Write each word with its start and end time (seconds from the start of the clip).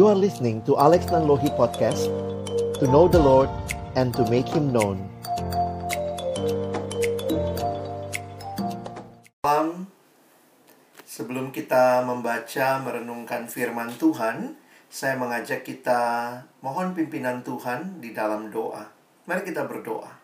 You 0.00 0.08
are 0.08 0.16
listening 0.16 0.64
to 0.64 0.80
Alex 0.80 1.12
Nanlohi 1.12 1.52
Podcast 1.60 2.08
To 2.80 2.88
know 2.88 3.04
the 3.04 3.20
Lord 3.20 3.52
and 4.00 4.16
to 4.16 4.24
make 4.32 4.48
Him 4.48 4.72
known 4.72 4.96
Malam, 9.44 9.92
sebelum 11.04 11.52
kita 11.52 12.00
membaca 12.08 12.80
merenungkan 12.80 13.44
firman 13.44 13.92
Tuhan, 14.00 14.56
saya 14.88 15.20
mengajak 15.20 15.68
kita 15.68 16.00
mohon 16.64 16.96
pimpinan 16.96 17.44
Tuhan 17.44 18.00
di 18.00 18.16
dalam 18.16 18.48
doa. 18.48 18.88
Mari 19.28 19.52
kita 19.52 19.68
berdoa. 19.68 20.20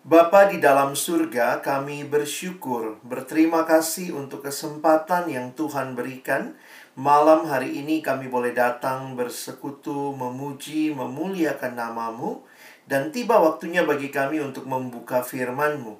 Bapa 0.00 0.48
di 0.48 0.56
dalam 0.56 0.96
surga, 0.96 1.60
kami 1.60 2.08
bersyukur, 2.08 2.96
berterima 3.04 3.68
kasih 3.68 4.16
untuk 4.16 4.48
kesempatan 4.48 5.28
yang 5.28 5.52
Tuhan 5.52 5.92
berikan. 5.92 6.56
Malam 6.98 7.46
hari 7.46 7.78
ini 7.78 8.02
kami 8.02 8.26
boleh 8.26 8.50
datang 8.50 9.14
bersekutu, 9.14 10.10
memuji, 10.10 10.90
memuliakan 10.90 11.78
namamu, 11.78 12.42
dan 12.90 13.14
tiba 13.14 13.38
waktunya 13.38 13.86
bagi 13.86 14.10
kami 14.10 14.42
untuk 14.42 14.66
membuka 14.66 15.22
firman-Mu. 15.22 15.94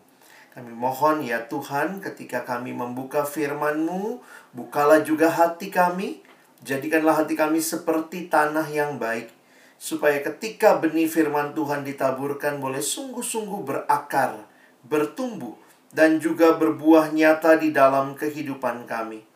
Kami 0.50 0.72
mohon 0.74 1.22
ya 1.22 1.46
Tuhan 1.46 2.02
ketika 2.02 2.42
kami 2.42 2.74
membuka 2.74 3.22
firman-Mu, 3.22 4.18
bukalah 4.50 5.06
juga 5.06 5.30
hati 5.30 5.70
kami, 5.70 6.26
jadikanlah 6.66 7.22
hati 7.22 7.38
kami 7.38 7.62
seperti 7.62 8.26
tanah 8.26 8.66
yang 8.66 8.98
baik, 8.98 9.30
supaya 9.78 10.18
ketika 10.26 10.82
benih 10.82 11.06
firman 11.06 11.54
Tuhan 11.54 11.86
ditaburkan 11.86 12.58
boleh 12.58 12.82
sungguh-sungguh 12.82 13.62
berakar, 13.62 14.42
bertumbuh, 14.82 15.54
dan 15.94 16.18
juga 16.18 16.58
berbuah 16.58 17.14
nyata 17.14 17.62
di 17.62 17.70
dalam 17.70 18.18
kehidupan 18.18 18.90
kami. 18.90 19.29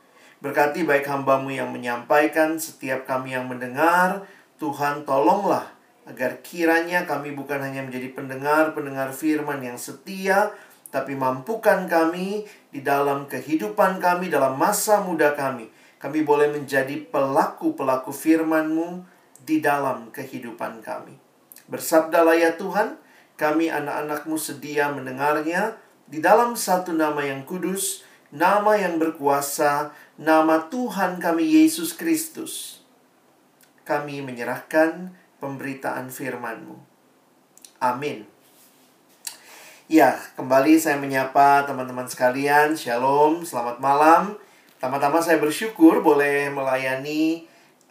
Berkati 0.45 0.84
baik 0.84 1.09
hambamu 1.09 1.56
yang 1.56 1.73
menyampaikan, 1.73 2.60
setiap 2.60 3.09
kami 3.09 3.32
yang 3.32 3.48
mendengar, 3.48 4.28
Tuhan 4.60 5.09
tolonglah 5.09 5.73
agar 6.04 6.45
kiranya 6.45 7.09
kami 7.09 7.32
bukan 7.32 7.64
hanya 7.64 7.80
menjadi 7.80 8.12
pendengar-pendengar 8.12 9.16
firman 9.16 9.65
yang 9.65 9.80
setia, 9.80 10.52
tapi 10.92 11.16
mampukan 11.16 11.88
kami 11.88 12.45
di 12.68 12.84
dalam 12.84 13.24
kehidupan 13.24 14.04
kami, 14.04 14.28
dalam 14.28 14.60
masa 14.60 15.00
muda 15.00 15.32
kami. 15.32 15.72
Kami 15.96 16.20
boleh 16.20 16.52
menjadi 16.52 17.00
pelaku-pelaku 17.09 18.12
firman-Mu, 18.12 19.00
di 19.48 19.65
dalam 19.65 20.12
kehidupan 20.12 20.84
kami. 20.84 21.16
Bersabdalah 21.72 22.37
ya 22.37 22.52
Tuhan, 22.60 23.00
kami 23.40 23.72
anak-anakmu 23.72 24.37
sedia 24.37 24.92
mendengarnya 24.92 25.80
di 26.04 26.20
dalam 26.20 26.52
satu 26.52 26.92
nama 26.92 27.24
yang 27.24 27.48
kudus, 27.48 28.04
nama 28.34 28.76
yang 28.76 29.00
berkuasa, 29.00 29.92
nama 30.20 30.70
Tuhan 30.70 31.23
kami 31.23 31.62
Yesus 31.62 31.96
Kristus. 31.96 32.82
Kami 33.84 34.24
menyerahkan 34.24 35.12
pemberitaan 35.38 36.09
firman-Mu. 36.09 36.76
Amin. 37.82 38.24
Ya, 39.90 40.16
kembali 40.40 40.80
saya 40.80 40.96
menyapa 40.96 41.68
teman-teman 41.68 42.09
sekalian. 42.09 42.73
Shalom, 42.73 43.45
selamat 43.45 43.82
malam. 43.82 44.40
Tama-tama 44.80 45.21
saya 45.21 45.37
bersyukur 45.37 46.01
boleh 46.01 46.49
melayani 46.49 47.45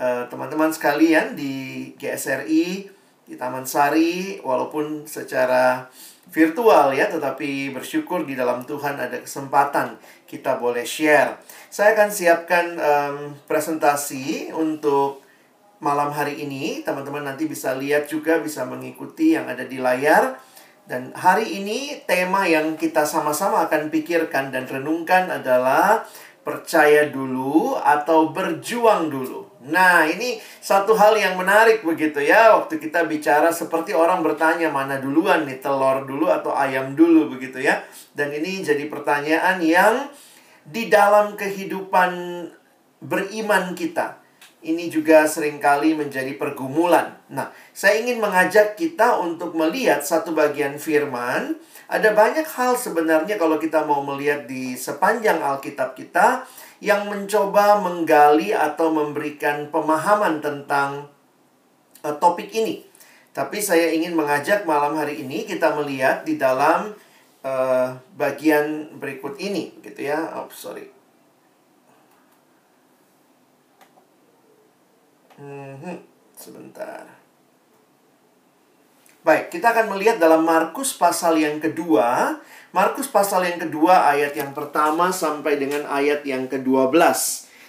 Eh, 0.04 0.24
teman-teman 0.26 0.68
uh, 0.68 0.76
sekalian 0.76 1.32
di 1.38 1.88
GSRI 2.02 2.90
di 3.24 3.36
Taman 3.40 3.62
Sari 3.62 4.42
walaupun 4.44 5.08
secara 5.08 5.86
virtual 6.28 6.92
ya 6.92 7.08
tetapi 7.08 7.72
bersyukur 7.72 8.28
di 8.28 8.36
dalam 8.36 8.68
Tuhan 8.68 9.00
ada 9.00 9.22
kesempatan 9.22 9.96
kita 10.34 10.58
boleh 10.58 10.82
share. 10.82 11.38
Saya 11.70 11.94
akan 11.94 12.10
siapkan 12.10 12.66
um, 12.82 13.16
presentasi 13.46 14.50
untuk 14.50 15.22
malam 15.78 16.10
hari 16.10 16.42
ini. 16.42 16.82
Teman-teman 16.82 17.22
nanti 17.22 17.46
bisa 17.46 17.78
lihat 17.78 18.10
juga 18.10 18.42
bisa 18.42 18.66
mengikuti 18.66 19.38
yang 19.38 19.46
ada 19.46 19.62
di 19.62 19.78
layar. 19.78 20.42
Dan 20.90 21.14
hari 21.14 21.62
ini 21.62 22.02
tema 22.10 22.50
yang 22.50 22.74
kita 22.74 23.06
sama-sama 23.06 23.70
akan 23.70 23.94
pikirkan 23.94 24.50
dan 24.50 24.66
renungkan 24.66 25.30
adalah 25.30 26.04
percaya 26.44 27.08
dulu 27.08 27.78
atau 27.78 28.34
berjuang 28.34 29.08
dulu. 29.08 29.53
Nah, 29.64 30.04
ini 30.04 30.36
satu 30.60 30.92
hal 30.92 31.16
yang 31.16 31.40
menarik 31.40 31.88
begitu 31.88 32.20
ya. 32.20 32.52
Waktu 32.60 32.84
kita 32.84 33.08
bicara 33.08 33.48
seperti 33.48 33.96
orang 33.96 34.20
bertanya 34.20 34.68
mana 34.68 35.00
duluan 35.00 35.48
nih, 35.48 35.64
telur 35.64 36.04
dulu 36.04 36.28
atau 36.28 36.52
ayam 36.52 36.92
dulu 36.92 37.32
begitu 37.32 37.64
ya. 37.64 37.80
Dan 38.12 38.36
ini 38.36 38.60
jadi 38.60 38.92
pertanyaan 38.92 39.64
yang 39.64 40.12
di 40.68 40.92
dalam 40.92 41.40
kehidupan 41.40 42.12
beriman 43.00 43.72
kita. 43.76 44.20
Ini 44.64 44.88
juga 44.88 45.28
sering 45.28 45.60
kali 45.60 45.92
menjadi 45.92 46.40
pergumulan. 46.40 47.20
Nah, 47.28 47.52
saya 47.76 48.00
ingin 48.00 48.24
mengajak 48.24 48.80
kita 48.80 49.20
untuk 49.20 49.52
melihat 49.60 50.00
satu 50.00 50.32
bagian 50.32 50.80
firman. 50.80 51.60
Ada 51.92 52.16
banyak 52.16 52.48
hal 52.48 52.80
sebenarnya 52.80 53.36
kalau 53.36 53.60
kita 53.60 53.84
mau 53.84 54.00
melihat 54.08 54.48
di 54.48 54.80
sepanjang 54.80 55.44
Alkitab 55.44 56.00
kita 56.00 56.48
yang 56.84 57.08
mencoba 57.08 57.80
menggali 57.80 58.52
atau 58.52 58.92
memberikan 58.92 59.72
pemahaman 59.72 60.44
tentang 60.44 61.08
uh, 62.04 62.16
topik 62.20 62.52
ini. 62.52 62.84
Tapi 63.32 63.64
saya 63.64 63.96
ingin 63.96 64.12
mengajak 64.12 64.68
malam 64.68 65.00
hari 65.00 65.24
ini 65.24 65.48
kita 65.48 65.72
melihat 65.80 66.28
di 66.28 66.36
dalam 66.36 66.92
uh, 67.48 67.88
bagian 68.20 69.00
berikut 69.00 69.40
ini, 69.40 69.80
gitu 69.80 70.12
ya. 70.12 70.28
Oh, 70.36 70.52
sorry. 70.52 70.92
Hmm, 75.40 76.04
sebentar. 76.36 77.08
Baik, 79.24 79.56
kita 79.56 79.72
akan 79.72 79.96
melihat 79.96 80.20
dalam 80.20 80.44
Markus 80.44 80.92
pasal 81.00 81.40
yang 81.40 81.64
kedua 81.64 82.38
Markus 82.74 83.06
pasal 83.06 83.46
yang 83.46 83.62
kedua 83.62 84.10
ayat 84.10 84.34
yang 84.34 84.50
pertama 84.50 85.14
sampai 85.14 85.62
dengan 85.62 85.86
ayat 85.86 86.26
yang 86.26 86.50
ke-12. 86.50 86.98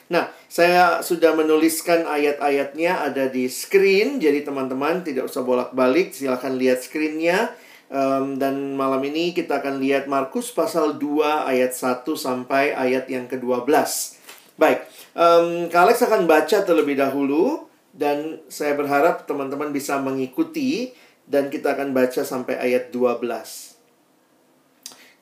Nah, 0.09 0.33
saya 0.49 1.05
sudah 1.05 1.37
menuliskan 1.37 2.09
ayat-ayatnya 2.09 3.05
ada 3.05 3.29
di 3.29 3.45
screen, 3.53 4.17
jadi 4.17 4.41
teman-teman 4.41 5.05
tidak 5.05 5.29
usah 5.29 5.45
bolak-balik, 5.45 6.17
silahkan 6.17 6.57
lihat 6.57 6.81
screennya. 6.81 7.53
Um, 7.93 8.41
dan 8.41 8.81
malam 8.81 9.05
ini 9.05 9.37
kita 9.37 9.61
akan 9.61 9.77
lihat 9.77 10.09
Markus 10.09 10.49
pasal 10.49 10.97
2 10.97 11.53
ayat 11.53 11.77
1 11.77 12.09
sampai 12.17 12.73
ayat 12.73 13.05
yang 13.13 13.29
ke-12. 13.29 13.69
Baik, 14.57 14.89
um, 15.13 15.69
Alex 15.69 16.01
akan 16.01 16.25
baca 16.25 16.65
terlebih 16.65 16.97
dahulu 16.97 17.69
dan 17.93 18.41
saya 18.49 18.73
berharap 18.73 19.29
teman-teman 19.29 19.69
bisa 19.69 20.01
mengikuti 20.01 20.97
dan 21.29 21.53
kita 21.53 21.77
akan 21.77 21.93
baca 21.93 22.25
sampai 22.25 22.57
ayat 22.57 22.89
12. 22.89 23.74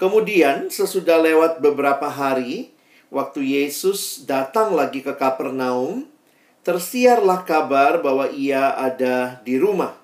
Kemudian 0.01 0.73
sesudah 0.73 1.21
lewat 1.21 1.61
beberapa 1.61 2.09
hari, 2.09 2.73
waktu 3.13 3.45
Yesus 3.45 4.25
datang 4.25 4.73
lagi 4.73 5.05
ke 5.05 5.13
Kapernaum, 5.13 6.09
tersiarlah 6.63 7.43
kabar 7.43 8.01
bahwa 8.01 8.31
ia 8.31 8.73
ada 8.73 9.43
di 9.45 9.59
rumah. 9.59 9.99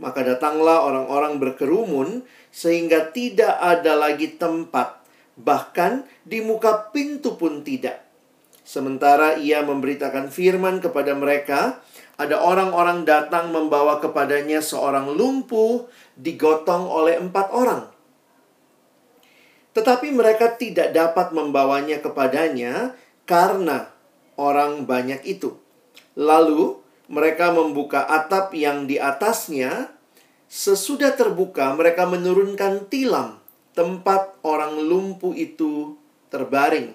Maka 0.00 0.26
datanglah 0.26 0.82
orang-orang 0.82 1.38
berkerumun 1.38 2.26
sehingga 2.50 3.12
tidak 3.14 3.54
ada 3.60 3.94
lagi 3.94 4.34
tempat, 4.34 4.98
bahkan 5.38 6.02
di 6.26 6.42
muka 6.42 6.90
pintu 6.90 7.38
pun 7.38 7.62
tidak. 7.62 8.02
Sementara 8.66 9.38
ia 9.38 9.62
memberitakan 9.62 10.32
firman 10.32 10.80
kepada 10.80 11.12
mereka, 11.14 11.82
ada 12.16 12.40
orang-orang 12.40 13.04
datang 13.06 13.52
membawa 13.52 14.00
kepadanya 14.00 14.64
seorang 14.64 15.12
lumpuh 15.12 15.86
digotong 16.16 16.88
oleh 16.88 17.20
empat 17.20 17.52
orang. 17.52 17.91
Tetapi 19.72 20.12
mereka 20.12 20.52
tidak 20.52 20.92
dapat 20.92 21.32
membawanya 21.32 22.04
kepadanya 22.04 22.92
karena 23.24 23.88
orang 24.36 24.84
banyak 24.84 25.24
itu. 25.24 25.56
Lalu 26.12 26.76
mereka 27.08 27.52
membuka 27.52 28.04
atap 28.04 28.52
yang 28.52 28.84
di 28.84 29.00
atasnya. 29.00 29.92
Sesudah 30.52 31.16
terbuka, 31.16 31.72
mereka 31.72 32.04
menurunkan 32.04 32.84
tilam 32.92 33.40
tempat 33.72 34.36
orang 34.44 34.84
lumpuh 34.84 35.32
itu 35.32 35.96
terbaring. 36.28 36.92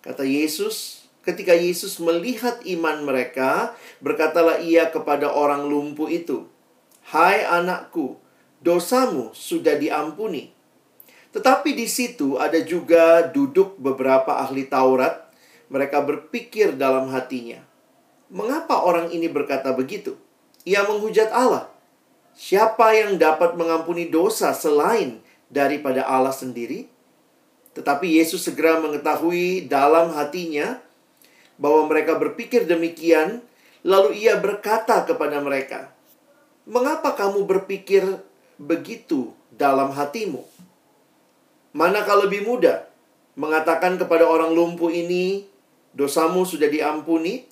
Kata 0.00 0.24
Yesus, 0.24 1.04
ketika 1.20 1.52
Yesus 1.52 2.00
melihat 2.00 2.64
iman 2.64 3.04
mereka, 3.04 3.76
berkatalah 4.00 4.64
ia 4.64 4.88
kepada 4.88 5.28
orang 5.28 5.68
lumpuh 5.68 6.08
itu, 6.08 6.48
"Hai 7.12 7.44
anakku, 7.44 8.16
dosamu 8.64 9.36
sudah 9.36 9.76
diampuni." 9.76 10.55
Tetapi 11.36 11.76
di 11.76 11.84
situ 11.84 12.40
ada 12.40 12.56
juga 12.64 13.20
duduk 13.28 13.76
beberapa 13.76 14.40
ahli 14.40 14.64
Taurat. 14.64 15.28
Mereka 15.68 16.00
berpikir 16.00 16.80
dalam 16.80 17.12
hatinya, 17.12 17.60
"Mengapa 18.32 18.80
orang 18.80 19.12
ini 19.12 19.28
berkata 19.28 19.76
begitu?" 19.76 20.16
Ia 20.64 20.88
menghujat 20.88 21.28
Allah. 21.36 21.68
Siapa 22.32 22.96
yang 22.96 23.20
dapat 23.20 23.52
mengampuni 23.52 24.08
dosa 24.08 24.56
selain 24.56 25.20
daripada 25.52 26.08
Allah 26.08 26.32
sendiri? 26.32 26.88
Tetapi 27.76 28.16
Yesus 28.16 28.48
segera 28.48 28.80
mengetahui 28.80 29.68
dalam 29.68 30.16
hatinya, 30.16 30.80
bahwa 31.60 31.84
mereka 31.84 32.16
berpikir 32.16 32.64
demikian, 32.64 33.44
lalu 33.84 34.24
ia 34.24 34.40
berkata 34.40 35.04
kepada 35.04 35.44
mereka, 35.44 35.92
"Mengapa 36.64 37.12
kamu 37.12 37.44
berpikir 37.44 38.24
begitu 38.56 39.36
dalam 39.52 39.92
hatimu? 39.92 40.56
Manakah 41.76 42.24
lebih 42.24 42.48
mudah 42.48 42.88
mengatakan 43.36 44.00
kepada 44.00 44.24
orang 44.24 44.56
lumpuh 44.56 44.88
ini, 44.88 45.44
dosamu 45.92 46.48
sudah 46.48 46.72
diampuni, 46.72 47.44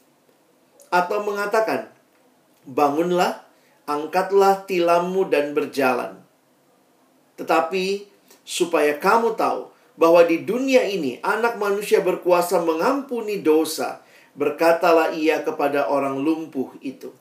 atau 0.88 1.20
mengatakan, 1.28 1.92
bangunlah, 2.64 3.44
angkatlah 3.84 4.64
tilammu 4.64 5.28
dan 5.28 5.52
berjalan. 5.52 6.24
Tetapi 7.36 8.08
supaya 8.48 8.96
kamu 8.96 9.36
tahu 9.36 9.68
bahwa 10.00 10.24
di 10.24 10.40
dunia 10.40 10.88
ini 10.88 11.20
anak 11.20 11.60
manusia 11.60 12.00
berkuasa 12.00 12.64
mengampuni 12.64 13.44
dosa, 13.44 14.00
berkatalah 14.32 15.12
ia 15.12 15.44
kepada 15.44 15.92
orang 15.92 16.24
lumpuh 16.24 16.72
itu. 16.80 17.12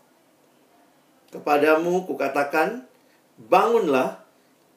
Kepadamu 1.35 2.07
kukatakan, 2.07 2.87
bangunlah, 3.35 4.23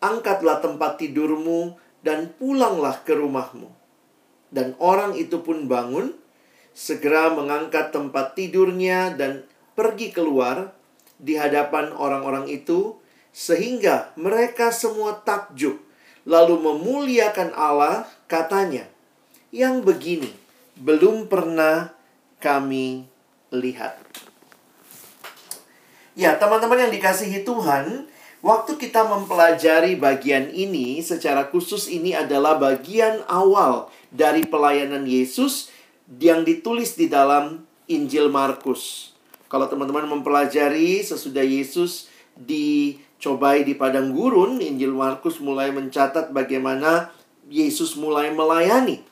angkatlah 0.03 0.59
tempat 0.59 0.99
tidurmu, 0.99 1.86
dan 2.07 2.31
pulanglah 2.39 3.03
ke 3.03 3.19
rumahmu. 3.19 3.67
Dan 4.55 4.79
orang 4.79 5.19
itu 5.19 5.43
pun 5.43 5.67
bangun, 5.67 6.15
segera 6.71 7.35
mengangkat 7.35 7.91
tempat 7.91 8.39
tidurnya 8.39 9.11
dan 9.19 9.43
pergi 9.75 10.15
keluar 10.15 10.71
di 11.19 11.35
hadapan 11.35 11.91
orang-orang 11.91 12.47
itu, 12.47 12.95
sehingga 13.35 14.15
mereka 14.15 14.71
semua 14.71 15.19
takjub, 15.19 15.83
lalu 16.23 16.55
memuliakan 16.63 17.51
Allah, 17.59 18.07
katanya, 18.31 18.87
"Yang 19.51 19.83
begini 19.83 20.31
belum 20.79 21.27
pernah 21.27 21.91
kami 22.39 23.11
lihat." 23.51 23.99
Ya, 26.17 26.39
teman-teman 26.41 26.89
yang 26.89 26.93
dikasihi 26.95 27.45
Tuhan, 27.45 28.09
waktu 28.47 28.79
kita 28.79 29.03
mempelajari 29.03 29.99
bagian 29.99 30.55
ini 30.55 31.03
secara 31.03 31.51
khusus 31.51 31.91
ini 31.91 32.15
adalah 32.15 32.55
bagian 32.55 33.27
awal 33.27 33.91
dari 34.15 34.47
pelayanan 34.47 35.03
Yesus 35.03 35.75
yang 36.23 36.47
ditulis 36.47 36.95
di 36.95 37.11
dalam 37.11 37.67
Injil 37.91 38.31
Markus. 38.31 39.11
Kalau 39.51 39.67
teman-teman 39.67 40.07
mempelajari 40.07 41.03
sesudah 41.03 41.43
Yesus 41.43 42.07
dicobai 42.39 43.67
di 43.67 43.75
padang 43.75 44.15
gurun, 44.15 44.63
Injil 44.63 44.95
Markus 44.95 45.43
mulai 45.43 45.75
mencatat 45.75 46.31
bagaimana 46.31 47.11
Yesus 47.51 47.99
mulai 47.99 48.31
melayani. 48.31 49.03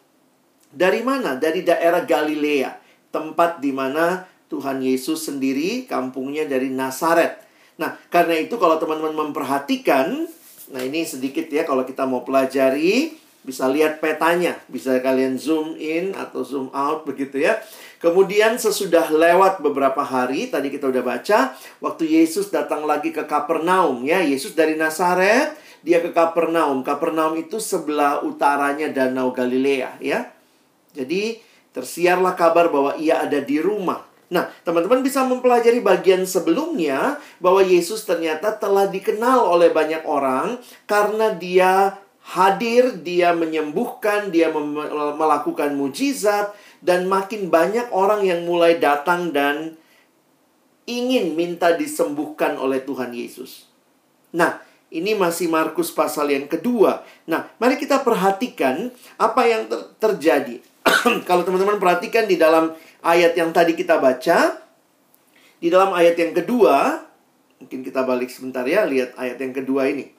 Dari 0.71 1.03
mana? 1.03 1.35
Dari 1.39 1.67
daerah 1.67 2.07
Galilea, 2.07 2.79
tempat 3.11 3.59
di 3.59 3.71
mana 3.75 4.27
Tuhan 4.47 4.83
Yesus 4.83 5.27
sendiri 5.27 5.87
kampungnya 5.91 6.47
dari 6.47 6.71
Nazaret. 6.71 7.44
Nah, 7.75 7.99
karena 8.09 8.39
itu 8.39 8.55
kalau 8.55 8.79
teman-teman 8.79 9.29
memperhatikan, 9.29 10.31
nah 10.71 10.83
ini 10.83 11.03
sedikit 11.03 11.51
ya 11.51 11.67
kalau 11.67 11.83
kita 11.83 12.07
mau 12.07 12.23
pelajari, 12.23 13.19
bisa 13.45 13.69
lihat 13.69 14.01
petanya, 14.01 14.57
bisa 14.73 14.97
kalian 15.05 15.37
zoom 15.37 15.77
in 15.77 16.17
atau 16.17 16.41
zoom 16.41 16.73
out 16.73 17.05
begitu 17.05 17.45
ya. 17.45 17.61
Kemudian 18.01 18.57
sesudah 18.57 19.13
lewat 19.13 19.61
beberapa 19.61 20.01
hari, 20.01 20.49
tadi 20.49 20.73
kita 20.73 20.89
udah 20.89 21.05
baca, 21.05 21.53
waktu 21.81 22.05
Yesus 22.09 22.49
datang 22.49 22.89
lagi 22.89 23.13
ke 23.13 23.25
Kapernaum 23.25 24.05
ya, 24.05 24.25
Yesus 24.25 24.57
dari 24.57 24.77
Nazaret, 24.77 25.57
dia 25.85 26.01
ke 26.01 26.13
Kapernaum. 26.13 26.81
Kapernaum 26.81 27.37
itu 27.37 27.61
sebelah 27.61 28.25
utaranya 28.25 28.89
Danau 28.89 29.33
Galilea 29.33 30.01
ya. 30.01 30.33
Jadi 30.97 31.41
tersiarlah 31.75 32.39
kabar 32.39 32.71
bahwa 32.71 32.95
ia 32.97 33.21
ada 33.21 33.43
di 33.43 33.59
rumah 33.59 34.14
Nah, 34.35 34.51
teman-teman 34.67 35.07
bisa 35.07 35.23
mempelajari 35.23 35.79
bagian 35.79 36.27
sebelumnya 36.27 37.23
bahwa 37.39 37.63
Yesus 37.63 38.03
ternyata 38.03 38.51
telah 38.59 38.91
dikenal 38.91 39.47
oleh 39.47 39.71
banyak 39.71 40.03
orang 40.03 40.59
karena 40.91 41.31
dia 41.39 42.03
hadir, 42.35 42.99
dia 42.99 43.31
menyembuhkan, 43.31 44.35
dia 44.35 44.51
melakukan 45.15 45.79
mujizat 45.79 46.51
dan 46.83 47.07
makin 47.07 47.47
banyak 47.47 47.87
orang 47.95 48.27
yang 48.27 48.43
mulai 48.43 48.83
datang 48.83 49.31
dan 49.31 49.79
ingin 50.91 51.39
minta 51.39 51.79
disembuhkan 51.79 52.59
oleh 52.59 52.83
Tuhan 52.83 53.15
Yesus. 53.15 53.71
Nah, 54.35 54.59
ini 54.91 55.15
masih 55.15 55.47
Markus 55.47 55.95
pasal 55.95 56.35
yang 56.35 56.51
kedua. 56.51 57.07
Nah, 57.31 57.55
mari 57.63 57.79
kita 57.79 58.03
perhatikan 58.03 58.91
apa 59.15 59.43
yang 59.47 59.71
ter 59.71 59.81
terjadi. 60.03 60.59
Kalau 61.29 61.47
teman-teman 61.47 61.81
perhatikan 61.81 62.29
di 62.29 62.37
dalam 62.37 62.77
ayat 63.05 63.37
yang 63.37 63.53
tadi 63.53 63.77
kita 63.77 64.01
baca, 64.01 64.59
di 65.61 65.69
dalam 65.69 65.93
ayat 65.93 66.17
yang 66.17 66.33
kedua, 66.33 67.05
mungkin 67.61 67.85
kita 67.85 68.03
balik 68.03 68.33
sebentar 68.33 68.65
ya, 68.65 68.89
lihat 68.89 69.15
ayat 69.21 69.39
yang 69.39 69.53
kedua 69.53 69.93
ini. 69.93 70.11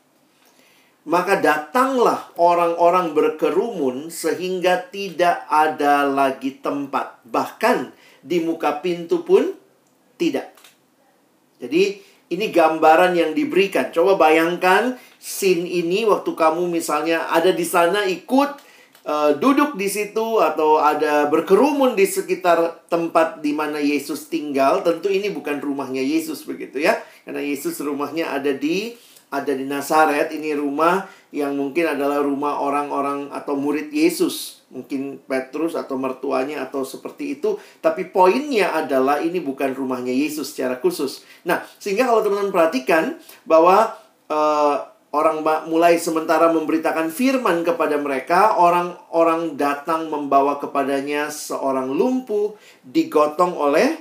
Maka 1.06 1.38
datanglah 1.38 2.34
orang-orang 2.34 3.14
berkerumun 3.14 4.10
sehingga 4.10 4.90
tidak 4.90 5.46
ada 5.46 6.02
lagi 6.02 6.58
tempat. 6.58 7.22
Bahkan 7.30 7.94
di 8.26 8.42
muka 8.42 8.82
pintu 8.82 9.22
pun 9.22 9.54
tidak. 10.18 10.50
Jadi 11.62 12.02
ini 12.34 12.50
gambaran 12.50 13.14
yang 13.14 13.38
diberikan. 13.38 13.94
Coba 13.94 14.18
bayangkan 14.18 14.98
scene 15.22 15.70
ini 15.70 16.10
waktu 16.10 16.34
kamu 16.34 16.74
misalnya 16.74 17.30
ada 17.30 17.54
di 17.54 17.66
sana 17.66 18.10
ikut 18.10 18.58
uh, 19.06 19.32
duduk 19.38 19.78
di 19.78 19.88
situ 19.88 20.42
atau 20.42 20.82
ada 20.82 21.30
berkerumun 21.30 21.94
di 21.94 22.04
sekitar 22.10 22.90
tempat 22.90 23.40
di 23.40 23.54
mana 23.54 23.78
Yesus 23.78 24.28
tinggal, 24.28 24.82
tentu 24.82 25.08
ini 25.08 25.32
bukan 25.32 25.62
rumahnya 25.62 26.02
Yesus 26.02 26.44
begitu 26.44 26.82
ya. 26.82 27.00
Karena 27.24 27.42
Yesus 27.42 27.80
rumahnya 27.80 28.34
ada 28.34 28.52
di 28.52 28.98
ada 29.34 29.52
di 29.52 29.66
Nazaret, 29.66 30.32
ini 30.32 30.54
rumah 30.54 31.10
yang 31.34 31.58
mungkin 31.58 31.92
adalah 31.92 32.24
rumah 32.24 32.62
orang-orang 32.62 33.34
atau 33.34 33.58
murid 33.58 33.92
Yesus. 33.92 34.64
Mungkin 34.72 35.24
Petrus 35.28 35.76
atau 35.76 35.96
mertuanya 35.96 36.64
atau 36.64 36.88
seperti 36.88 37.40
itu. 37.40 37.60
Tapi 37.84 38.08
poinnya 38.10 38.76
adalah 38.76 39.20
ini 39.20 39.40
bukan 39.44 39.76
rumahnya 39.76 40.12
Yesus 40.12 40.56
secara 40.56 40.80
khusus. 40.80 41.24
Nah, 41.44 41.64
sehingga 41.80 42.08
kalau 42.08 42.24
teman-teman 42.24 42.54
perhatikan 42.54 43.20
bahwa 43.44 43.94
uh, 44.32 44.95
Orang 45.16 45.48
mulai 45.72 45.96
sementara 45.96 46.52
memberitakan 46.52 47.08
firman 47.08 47.64
kepada 47.64 47.96
mereka, 47.96 48.60
orang-orang 48.60 49.56
datang 49.56 50.12
membawa 50.12 50.60
kepadanya 50.60 51.32
seorang 51.32 51.88
lumpuh 51.88 52.60
digotong 52.84 53.56
oleh 53.56 53.96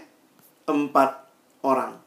empat 0.66 1.22
orang. 1.62 2.02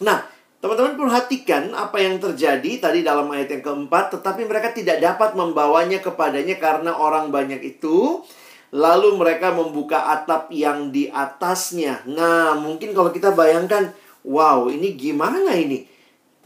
Nah, 0.00 0.24
teman-teman 0.64 0.96
perhatikan 0.96 1.76
apa 1.76 2.00
yang 2.00 2.16
terjadi 2.16 2.80
tadi 2.80 3.04
dalam 3.04 3.28
ayat 3.28 3.60
yang 3.60 3.60
keempat, 3.60 4.16
tetapi 4.16 4.48
mereka 4.48 4.72
tidak 4.72 5.04
dapat 5.04 5.36
membawanya 5.36 6.00
kepadanya 6.00 6.56
karena 6.56 6.96
orang 6.96 7.28
banyak 7.28 7.60
itu. 7.60 8.24
Lalu 8.72 9.20
mereka 9.20 9.52
membuka 9.52 10.16
atap 10.16 10.48
yang 10.48 10.88
di 10.88 11.12
atasnya. 11.12 12.08
Nah, 12.08 12.56
mungkin 12.56 12.96
kalau 12.96 13.12
kita 13.12 13.36
bayangkan, 13.36 13.92
wow, 14.24 14.72
ini 14.72 14.96
gimana 14.96 15.52
ini? 15.52 15.84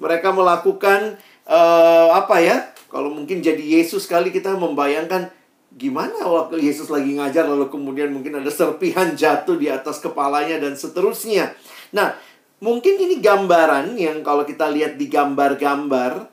Mereka 0.03 0.35
melakukan 0.35 1.23
uh, 1.53 2.09
apa 2.17 2.41
ya? 2.41 2.57
Kalau 2.89 3.13
mungkin 3.13 3.45
jadi 3.45 3.61
Yesus 3.61 4.09
kali 4.09 4.33
kita 4.33 4.57
membayangkan 4.57 5.29
gimana 5.73 6.29
waktu 6.29 6.61
Yesus 6.61 6.93
lagi 6.93 7.17
ngajar 7.17 7.49
lalu 7.49 7.73
kemudian 7.73 8.13
mungkin 8.13 8.41
ada 8.41 8.53
serpihan 8.53 9.17
jatuh 9.17 9.57
di 9.57 9.69
atas 9.73 10.01
kepalanya 10.01 10.61
dan 10.61 10.77
seterusnya. 10.77 11.57
Nah, 11.97 12.13
mungkin 12.61 13.01
ini 13.01 13.21
gambaran 13.21 13.97
yang 13.97 14.21
kalau 14.21 14.45
kita 14.45 14.69
lihat 14.69 15.01
di 15.01 15.09
gambar-gambar 15.09 16.29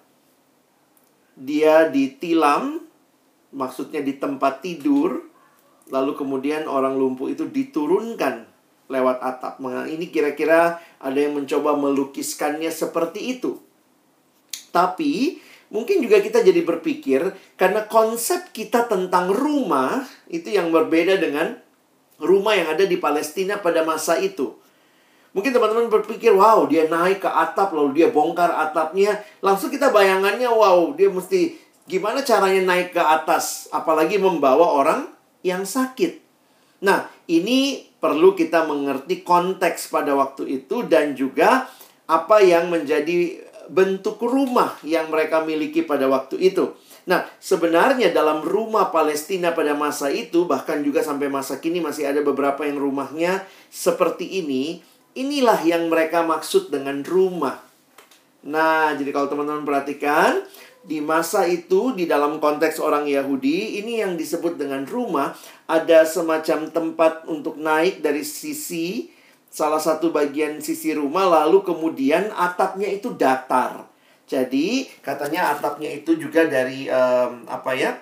dia 1.39 1.87
ditilam 1.87 2.83
maksudnya 3.55 4.03
di 4.03 4.19
tempat 4.19 4.59
tidur 4.59 5.23
lalu 5.87 6.11
kemudian 6.19 6.67
orang 6.67 6.99
lumpuh 6.99 7.31
itu 7.31 7.47
diturunkan 7.47 8.43
lewat 8.91 9.17
atap. 9.23 9.63
Ini 9.63 10.05
kira-kira 10.11 10.83
ada 10.99 11.17
yang 11.17 11.39
mencoba 11.39 11.79
melukiskannya 11.79 12.69
seperti 12.69 13.39
itu. 13.39 13.68
Tapi 14.69 15.41
mungkin 15.69 16.01
juga 16.01 16.21
kita 16.21 16.41
jadi 16.41 16.61
berpikir 16.65 17.33
karena 17.57 17.85
konsep 17.85 18.49
kita 18.53 18.89
tentang 18.89 19.29
rumah 19.29 20.05
itu 20.29 20.49
yang 20.49 20.73
berbeda 20.73 21.21
dengan 21.21 21.57
rumah 22.19 22.53
yang 22.57 22.73
ada 22.73 22.83
di 22.85 22.97
Palestina 22.99 23.57
pada 23.57 23.81
masa 23.81 24.19
itu. 24.19 24.53
Mungkin 25.29 25.53
teman-teman 25.53 25.93
berpikir, 25.93 26.33
wow, 26.33 26.65
dia 26.65 26.89
naik 26.89 27.21
ke 27.21 27.29
atap, 27.29 27.69
lalu 27.69 28.01
dia 28.01 28.07
bongkar 28.09 28.49
atapnya. 28.49 29.21
Langsung 29.45 29.69
kita 29.69 29.93
bayangannya, 29.93 30.49
wow, 30.49 30.89
dia 30.97 31.05
mesti 31.05 31.53
gimana 31.85 32.25
caranya 32.25 32.65
naik 32.65 32.97
ke 32.97 33.01
atas. 33.01 33.69
Apalagi 33.69 34.17
membawa 34.17 34.73
orang 34.73 35.05
yang 35.45 35.69
sakit. 35.69 36.17
Nah, 36.81 37.05
ini 37.29 37.85
perlu 38.01 38.33
kita 38.33 38.65
mengerti 38.65 39.21
konteks 39.21 39.93
pada 39.93 40.17
waktu 40.17 40.63
itu 40.63 40.87
dan 40.89 41.13
juga 41.13 41.69
apa 42.09 42.41
yang 42.41 42.73
menjadi 42.73 43.37
bentuk 43.69 44.19
rumah 44.19 44.75
yang 44.81 45.07
mereka 45.13 45.45
miliki 45.45 45.85
pada 45.85 46.09
waktu 46.09 46.41
itu. 46.41 46.73
Nah, 47.09 47.25
sebenarnya 47.41 48.13
dalam 48.13 48.45
rumah 48.45 48.93
Palestina 48.93 49.53
pada 49.55 49.73
masa 49.73 50.13
itu, 50.13 50.45
bahkan 50.45 50.81
juga 50.85 51.01
sampai 51.01 51.25
masa 51.25 51.57
kini 51.57 51.81
masih 51.81 52.05
ada 52.09 52.21
beberapa 52.21 52.65
yang 52.65 52.77
rumahnya 52.77 53.45
seperti 53.73 54.45
ini. 54.45 54.85
Inilah 55.17 55.65
yang 55.65 55.89
mereka 55.89 56.21
maksud 56.21 56.69
dengan 56.69 57.01
rumah. 57.01 57.57
Nah, 58.45 58.93
jadi 58.93 59.09
kalau 59.09 59.25
teman-teman 59.25 59.65
perhatikan, 59.65 60.45
di 60.79 61.03
masa 61.03 61.43
itu 61.43 61.91
di 61.91 62.07
dalam 62.07 62.39
konteks 62.39 62.79
orang 62.79 63.03
Yahudi, 63.09 63.81
ini 63.83 63.99
yang 63.99 64.15
disebut 64.15 64.55
dengan 64.55 64.87
rumah, 64.87 65.35
ada 65.67 66.07
semacam 66.07 66.71
tempat 66.71 67.27
untuk 67.27 67.59
naik 67.59 67.99
dari 67.99 68.23
sisi 68.23 69.11
salah 69.49 69.81
satu 69.81 70.13
bagian 70.13 70.61
sisi 70.61 70.93
rumah 70.93 71.25
lalu 71.25 71.65
kemudian 71.65 72.29
atapnya 72.33 72.89
itu 72.89 73.13
datar. 73.17 73.89
Jadi 74.29 74.85
katanya 75.01 75.57
atapnya 75.57 75.89
itu 75.89 76.13
juga 76.15 76.45
dari 76.45 76.85
um, 76.85 77.49
apa 77.49 77.73
ya? 77.73 77.97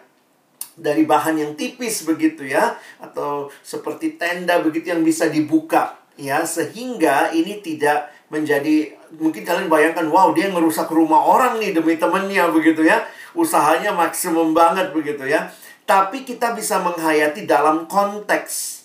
Dari 0.77 1.07
bahan 1.07 1.41
yang 1.41 1.51
tipis 1.57 2.05
begitu 2.05 2.45
ya 2.45 2.77
atau 3.01 3.49
seperti 3.65 4.19
tenda 4.19 4.61
begitu 4.61 4.93
yang 4.93 5.01
bisa 5.01 5.25
dibuka 5.25 5.97
ya 6.17 6.43
sehingga 6.43 7.33
ini 7.33 7.61
tidak 7.61 8.09
menjadi 8.27 8.97
mungkin 9.15 9.45
kalian 9.45 9.71
bayangkan 9.71 10.09
wow 10.11 10.35
dia 10.35 10.51
ngerusak 10.51 10.89
rumah 10.91 11.23
orang 11.23 11.61
nih 11.61 11.71
demi 11.71 11.95
temennya 11.95 12.51
begitu 12.51 12.83
ya 12.83 13.05
usahanya 13.37 13.95
maksimum 13.95 14.51
banget 14.51 14.91
begitu 14.91 15.23
ya 15.23 15.47
tapi 15.87 16.27
kita 16.27 16.51
bisa 16.51 16.83
menghayati 16.83 17.47
dalam 17.47 17.87
konteks 17.87 18.83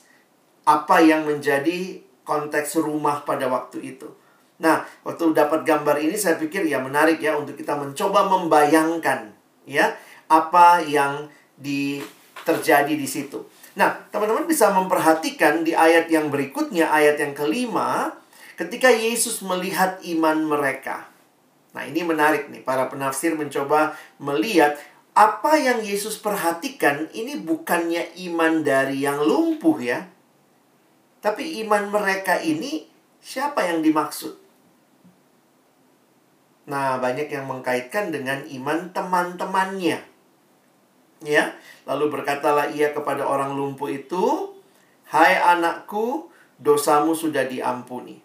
apa 0.63 1.03
yang 1.03 1.27
menjadi 1.27 1.99
konteks 2.23 2.79
rumah 2.79 3.27
pada 3.27 3.47
waktu 3.51 3.97
itu 3.97 4.09
Nah, 4.63 4.87
waktu 5.03 5.35
dapat 5.35 5.67
gambar 5.67 5.99
ini 5.99 6.15
saya 6.15 6.39
pikir 6.39 6.63
ya 6.71 6.79
menarik 6.79 7.19
ya 7.19 7.35
untuk 7.35 7.59
kita 7.59 7.75
mencoba 7.75 8.31
membayangkan 8.31 9.35
ya 9.67 9.91
apa 10.31 10.79
yang 10.87 11.27
di 11.59 11.99
terjadi 12.47 12.95
di 12.95 13.09
situ. 13.11 13.43
Nah, 13.75 14.07
teman-teman 14.15 14.47
bisa 14.47 14.71
memperhatikan 14.71 15.67
di 15.67 15.75
ayat 15.75 16.07
yang 16.07 16.31
berikutnya, 16.31 16.95
ayat 16.95 17.19
yang 17.19 17.35
kelima, 17.35 18.15
ketika 18.55 18.87
Yesus 18.87 19.43
melihat 19.43 19.99
iman 20.07 20.47
mereka. 20.47 21.11
Nah, 21.75 21.83
ini 21.89 22.07
menarik 22.07 22.53
nih, 22.53 22.63
para 22.63 22.87
penafsir 22.87 23.35
mencoba 23.35 23.97
melihat 24.21 24.79
apa 25.17 25.57
yang 25.57 25.81
Yesus 25.81 26.21
perhatikan 26.21 27.09
ini 27.17 27.41
bukannya 27.41 28.15
iman 28.31 28.61
dari 28.61 29.03
yang 29.03 29.25
lumpuh 29.25 29.81
ya. 29.81 30.12
Tapi 31.23 31.63
iman 31.63 31.87
mereka 31.87 32.43
ini 32.43 32.91
siapa 33.23 33.63
yang 33.63 33.79
dimaksud? 33.79 34.35
Nah, 36.67 36.99
banyak 36.99 37.31
yang 37.31 37.47
mengkaitkan 37.47 38.11
dengan 38.11 38.43
iman 38.47 38.91
teman-temannya. 38.91 40.03
Ya, 41.23 41.55
lalu 41.87 42.11
berkatalah 42.11 42.75
ia 42.75 42.91
kepada 42.91 43.23
orang 43.23 43.55
lumpuh 43.55 43.87
itu, 43.87 44.51
"Hai 45.07 45.39
anakku, 45.39 46.27
dosamu 46.59 47.15
sudah 47.15 47.47
diampuni." 47.47 48.19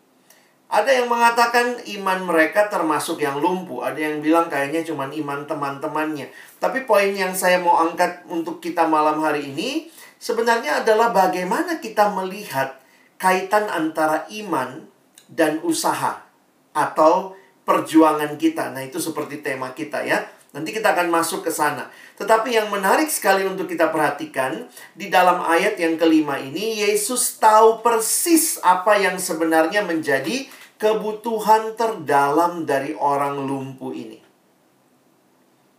Ada 0.67 0.99
yang 0.99 1.07
mengatakan 1.07 1.79
iman 2.01 2.27
mereka 2.27 2.67
termasuk 2.67 3.23
yang 3.23 3.39
lumpuh, 3.39 3.87
ada 3.87 3.95
yang 4.03 4.19
bilang 4.19 4.51
kayaknya 4.51 4.83
cuma 4.83 5.07
iman 5.07 5.47
teman-temannya. 5.47 6.27
Tapi 6.59 6.83
poin 6.83 7.07
yang 7.15 7.31
saya 7.31 7.61
mau 7.63 7.79
angkat 7.79 8.27
untuk 8.27 8.59
kita 8.59 8.83
malam 8.83 9.23
hari 9.23 9.47
ini 9.53 9.87
sebenarnya 10.19 10.83
adalah 10.83 11.15
bagaimana 11.15 11.79
kita 11.79 12.11
melihat 12.11 12.76
kaitan 13.17 13.67
antara 13.67 14.29
iman 14.29 14.85
dan 15.27 15.59
usaha 15.65 16.23
atau 16.71 17.33
perjuangan 17.67 18.39
kita. 18.39 18.71
Nah, 18.71 18.85
itu 18.85 19.01
seperti 19.01 19.43
tema 19.43 19.75
kita 19.75 20.05
ya. 20.05 20.23
Nanti 20.55 20.71
kita 20.71 20.95
akan 20.95 21.11
masuk 21.11 21.43
ke 21.43 21.51
sana. 21.51 21.91
Tetapi 22.15 22.55
yang 22.55 22.71
menarik 22.71 23.11
sekali 23.11 23.43
untuk 23.43 23.67
kita 23.67 23.91
perhatikan, 23.91 24.65
di 24.95 25.11
dalam 25.11 25.43
ayat 25.43 25.75
yang 25.75 25.99
kelima 25.99 26.39
ini, 26.39 26.81
Yesus 26.81 27.35
tahu 27.37 27.83
persis 27.83 28.57
apa 28.63 28.95
yang 28.95 29.19
sebenarnya 29.19 29.83
menjadi 29.83 30.47
kebutuhan 30.79 31.75
terdalam 31.75 32.63
dari 32.63 32.95
orang 32.95 33.43
lumpuh 33.43 33.91
ini. 33.91 34.23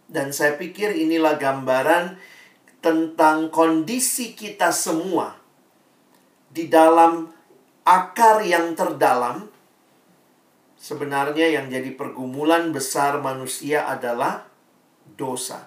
Dan 0.04 0.36
saya 0.36 0.60
pikir 0.60 0.92
inilah 0.94 1.40
gambaran 1.40 2.20
tentang 2.84 3.48
kondisi 3.50 4.36
kita 4.36 4.70
semua 4.70 5.37
di 6.58 6.66
dalam 6.66 7.30
akar 7.86 8.42
yang 8.42 8.74
terdalam 8.74 9.46
Sebenarnya 10.78 11.50
yang 11.50 11.66
jadi 11.66 11.90
pergumulan 11.98 12.70
besar 12.70 13.18
manusia 13.18 13.82
adalah 13.90 14.46
dosa. 15.18 15.66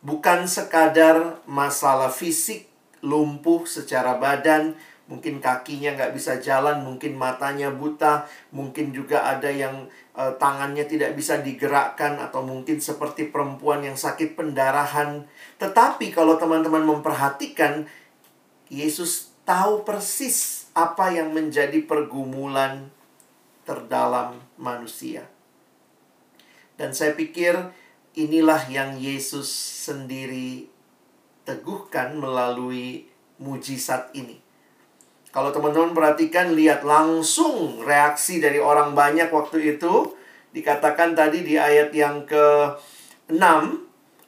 Bukan 0.00 0.48
sekadar 0.48 1.44
masalah 1.44 2.08
fisik, 2.08 2.64
lumpuh 3.04 3.68
secara 3.68 4.16
badan, 4.16 4.72
mungkin 5.04 5.44
kakinya 5.44 6.00
nggak 6.00 6.16
bisa 6.16 6.40
jalan, 6.40 6.80
mungkin 6.80 7.20
matanya 7.20 7.68
buta, 7.68 8.24
mungkin 8.56 8.88
juga 8.88 9.28
ada 9.28 9.52
yang 9.52 9.84
e, 10.16 10.22
tangannya 10.40 10.88
tidak 10.88 11.12
bisa 11.12 11.44
digerakkan, 11.44 12.16
atau 12.24 12.40
mungkin 12.40 12.80
seperti 12.80 13.28
perempuan 13.28 13.84
yang 13.84 14.00
sakit 14.00 14.32
pendarahan. 14.32 15.28
Tetapi 15.60 16.08
kalau 16.08 16.40
teman-teman 16.40 16.88
memperhatikan, 16.88 17.84
Yesus 18.72 19.28
tahu 19.48 19.80
persis 19.80 20.68
apa 20.76 21.08
yang 21.08 21.32
menjadi 21.32 21.80
pergumulan 21.88 22.92
terdalam 23.64 24.36
manusia. 24.60 25.24
Dan 26.76 26.92
saya 26.92 27.16
pikir 27.16 27.56
inilah 28.12 28.68
yang 28.68 29.00
Yesus 29.00 29.48
sendiri 29.88 30.68
teguhkan 31.48 32.20
melalui 32.20 33.08
mujizat 33.40 34.12
ini. 34.12 34.36
Kalau 35.32 35.48
teman-teman 35.48 35.96
perhatikan, 35.96 36.52
lihat 36.52 36.84
langsung 36.84 37.80
reaksi 37.84 38.40
dari 38.44 38.60
orang 38.60 38.92
banyak 38.92 39.32
waktu 39.32 39.76
itu. 39.76 40.12
Dikatakan 40.52 41.12
tadi 41.12 41.44
di 41.44 41.60
ayat 41.60 41.92
yang 41.92 42.24
ke-6, 42.24 43.44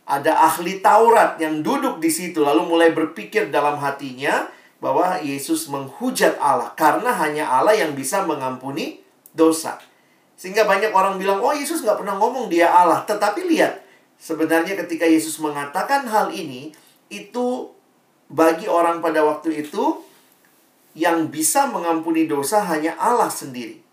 ada 0.05 0.33
ahli 0.45 0.85
Taurat 0.85 1.41
yang 1.41 1.65
duduk 1.65 1.97
di 1.97 2.13
situ, 2.13 2.45
lalu 2.45 2.69
mulai 2.69 2.93
berpikir 2.93 3.49
dalam 3.49 3.81
hatinya 3.81 4.60
bahwa 4.81 5.21
Yesus 5.21 5.69
menghujat 5.69 6.41
Allah, 6.41 6.73
karena 6.73 7.13
hanya 7.13 7.45
Allah 7.47 7.77
yang 7.77 7.93
bisa 7.93 8.25
mengampuni 8.25 9.05
dosa. 9.37 9.77
Sehingga 10.41 10.65
banyak 10.65 10.89
orang 10.97 11.21
bilang, 11.21 11.45
oh 11.45 11.53
Yesus 11.53 11.85
nggak 11.85 12.01
pernah 12.01 12.17
ngomong 12.17 12.49
dia 12.49 12.73
Allah. 12.73 13.05
Tetapi 13.05 13.45
lihat, 13.45 13.85
sebenarnya 14.17 14.73
ketika 14.81 15.05
Yesus 15.05 15.37
mengatakan 15.37 16.09
hal 16.09 16.33
ini, 16.33 16.73
itu 17.13 17.69
bagi 18.33 18.65
orang 18.65 19.05
pada 19.05 19.21
waktu 19.21 19.69
itu, 19.69 20.01
yang 20.97 21.29
bisa 21.29 21.69
mengampuni 21.69 22.25
dosa 22.25 22.65
hanya 22.65 22.97
Allah 22.97 23.29
sendiri. 23.29 23.85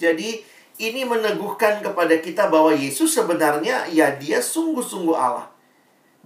Jadi, 0.00 0.40
ini 0.76 1.04
meneguhkan 1.04 1.84
kepada 1.84 2.16
kita 2.20 2.48
bahwa 2.48 2.72
Yesus 2.72 3.12
sebenarnya 3.12 3.88
ya 3.92 4.12
dia 4.16 4.40
sungguh-sungguh 4.40 5.16
Allah. 5.16 5.52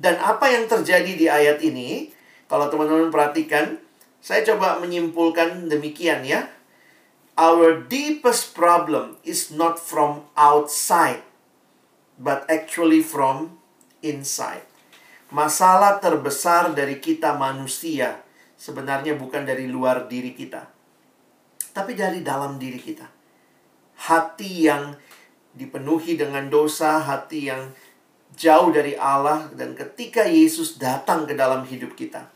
Dan 0.00 0.16
apa 0.23 0.49
yang 0.49 0.71
terjadi 0.71 1.12
di 1.19 1.26
ayat 1.26 1.59
ini, 1.66 2.14
kalau 2.50 2.66
teman-teman 2.66 3.14
perhatikan, 3.14 3.78
saya 4.19 4.42
coba 4.42 4.83
menyimpulkan 4.83 5.71
demikian 5.71 6.26
ya 6.26 6.50
our 7.40 7.80
deepest 7.88 8.52
problem 8.52 9.16
is 9.25 9.49
not 9.49 9.80
from 9.80 10.28
outside, 10.37 11.25
but 12.21 12.45
actually 12.52 13.00
from 13.00 13.57
inside. 14.04 14.69
Masalah 15.33 16.02
terbesar 16.04 16.76
dari 16.76 17.00
kita 17.00 17.38
manusia 17.40 18.21
sebenarnya 18.61 19.16
bukan 19.16 19.49
dari 19.49 19.64
luar 19.64 20.04
diri 20.04 20.37
kita, 20.37 20.69
tapi 21.73 21.97
dari 21.97 22.21
dalam 22.21 22.61
diri 22.61 22.76
kita. 22.76 23.09
Hati 24.00 24.69
yang 24.69 24.92
dipenuhi 25.57 26.21
dengan 26.21 26.52
dosa, 26.52 27.00
hati 27.00 27.49
yang 27.49 27.73
jauh 28.37 28.69
dari 28.69 28.99
Allah, 29.00 29.49
dan 29.57 29.73
ketika 29.73 30.28
Yesus 30.28 30.76
datang 30.76 31.25
ke 31.25 31.33
dalam 31.33 31.62
hidup 31.64 31.95
kita, 31.95 32.26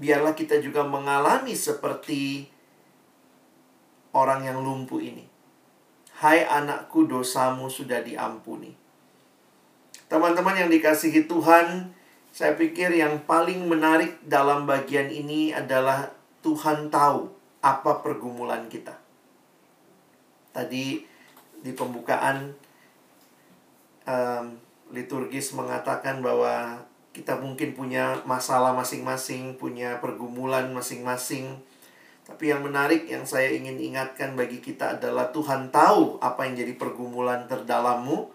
biarlah 0.00 0.32
kita 0.32 0.58
juga 0.64 0.80
mengalami 0.80 1.52
seperti 1.52 2.48
orang 4.16 4.48
yang 4.48 4.64
lumpuh 4.64 4.98
ini. 4.98 5.28
Hai 6.16 6.48
anakku, 6.48 7.04
dosamu 7.04 7.68
sudah 7.68 8.00
diampuni. 8.00 8.72
Teman-teman 10.08 10.56
yang 10.56 10.70
dikasihi 10.72 11.28
Tuhan, 11.28 11.92
saya 12.32 12.56
pikir 12.56 12.96
yang 12.96 13.22
paling 13.28 13.68
menarik 13.68 14.18
dalam 14.26 14.64
bagian 14.64 15.06
ini 15.12 15.54
adalah 15.54 16.10
Tuhan 16.40 16.88
tahu 16.88 17.30
apa 17.60 18.00
pergumulan 18.00 18.66
kita. 18.72 18.96
Tadi 20.50 21.04
di 21.60 21.72
pembukaan 21.76 22.56
um, 24.08 24.44
liturgis 24.90 25.54
mengatakan 25.54 26.24
bahwa 26.24 26.82
kita 27.20 27.36
mungkin 27.36 27.76
punya 27.76 28.24
masalah 28.24 28.72
masing-masing, 28.72 29.60
punya 29.60 30.00
pergumulan 30.00 30.72
masing-masing 30.72 31.60
tapi 32.30 32.54
yang 32.54 32.62
menarik 32.62 33.10
yang 33.10 33.26
saya 33.26 33.50
ingin 33.50 33.82
ingatkan 33.82 34.38
bagi 34.38 34.62
kita 34.62 34.94
adalah 34.94 35.34
Tuhan 35.34 35.74
tahu 35.74 36.22
apa 36.22 36.46
yang 36.46 36.62
jadi 36.62 36.78
pergumulan 36.78 37.50
terdalammu 37.50 38.30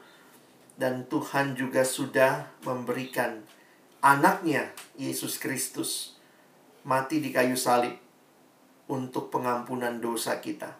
dan 0.75 1.07
Tuhan 1.07 1.55
juga 1.55 1.87
sudah 1.87 2.51
memberikan 2.67 3.39
anaknya 4.03 4.75
Yesus 4.99 5.39
Kristus 5.39 6.19
mati 6.83 7.23
di 7.23 7.31
kayu 7.31 7.55
salib 7.55 7.95
untuk 8.91 9.31
pengampunan 9.31 10.03
dosa 10.03 10.43
kita. 10.43 10.75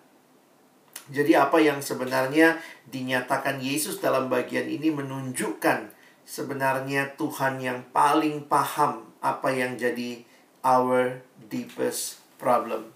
Jadi 1.08 1.40
apa 1.40 1.64
yang 1.64 1.80
sebenarnya 1.80 2.60
dinyatakan 2.92 3.64
Yesus 3.64 4.04
dalam 4.04 4.28
bagian 4.28 4.68
ini 4.68 4.92
menunjukkan 4.92 5.95
sebenarnya 6.26 7.14
Tuhan 7.16 7.62
yang 7.62 7.86
paling 7.94 8.50
paham 8.50 9.06
apa 9.22 9.50
yang 9.54 9.78
jadi 9.78 10.26
our 10.66 11.22
deepest 11.48 12.20
problem. 12.42 12.90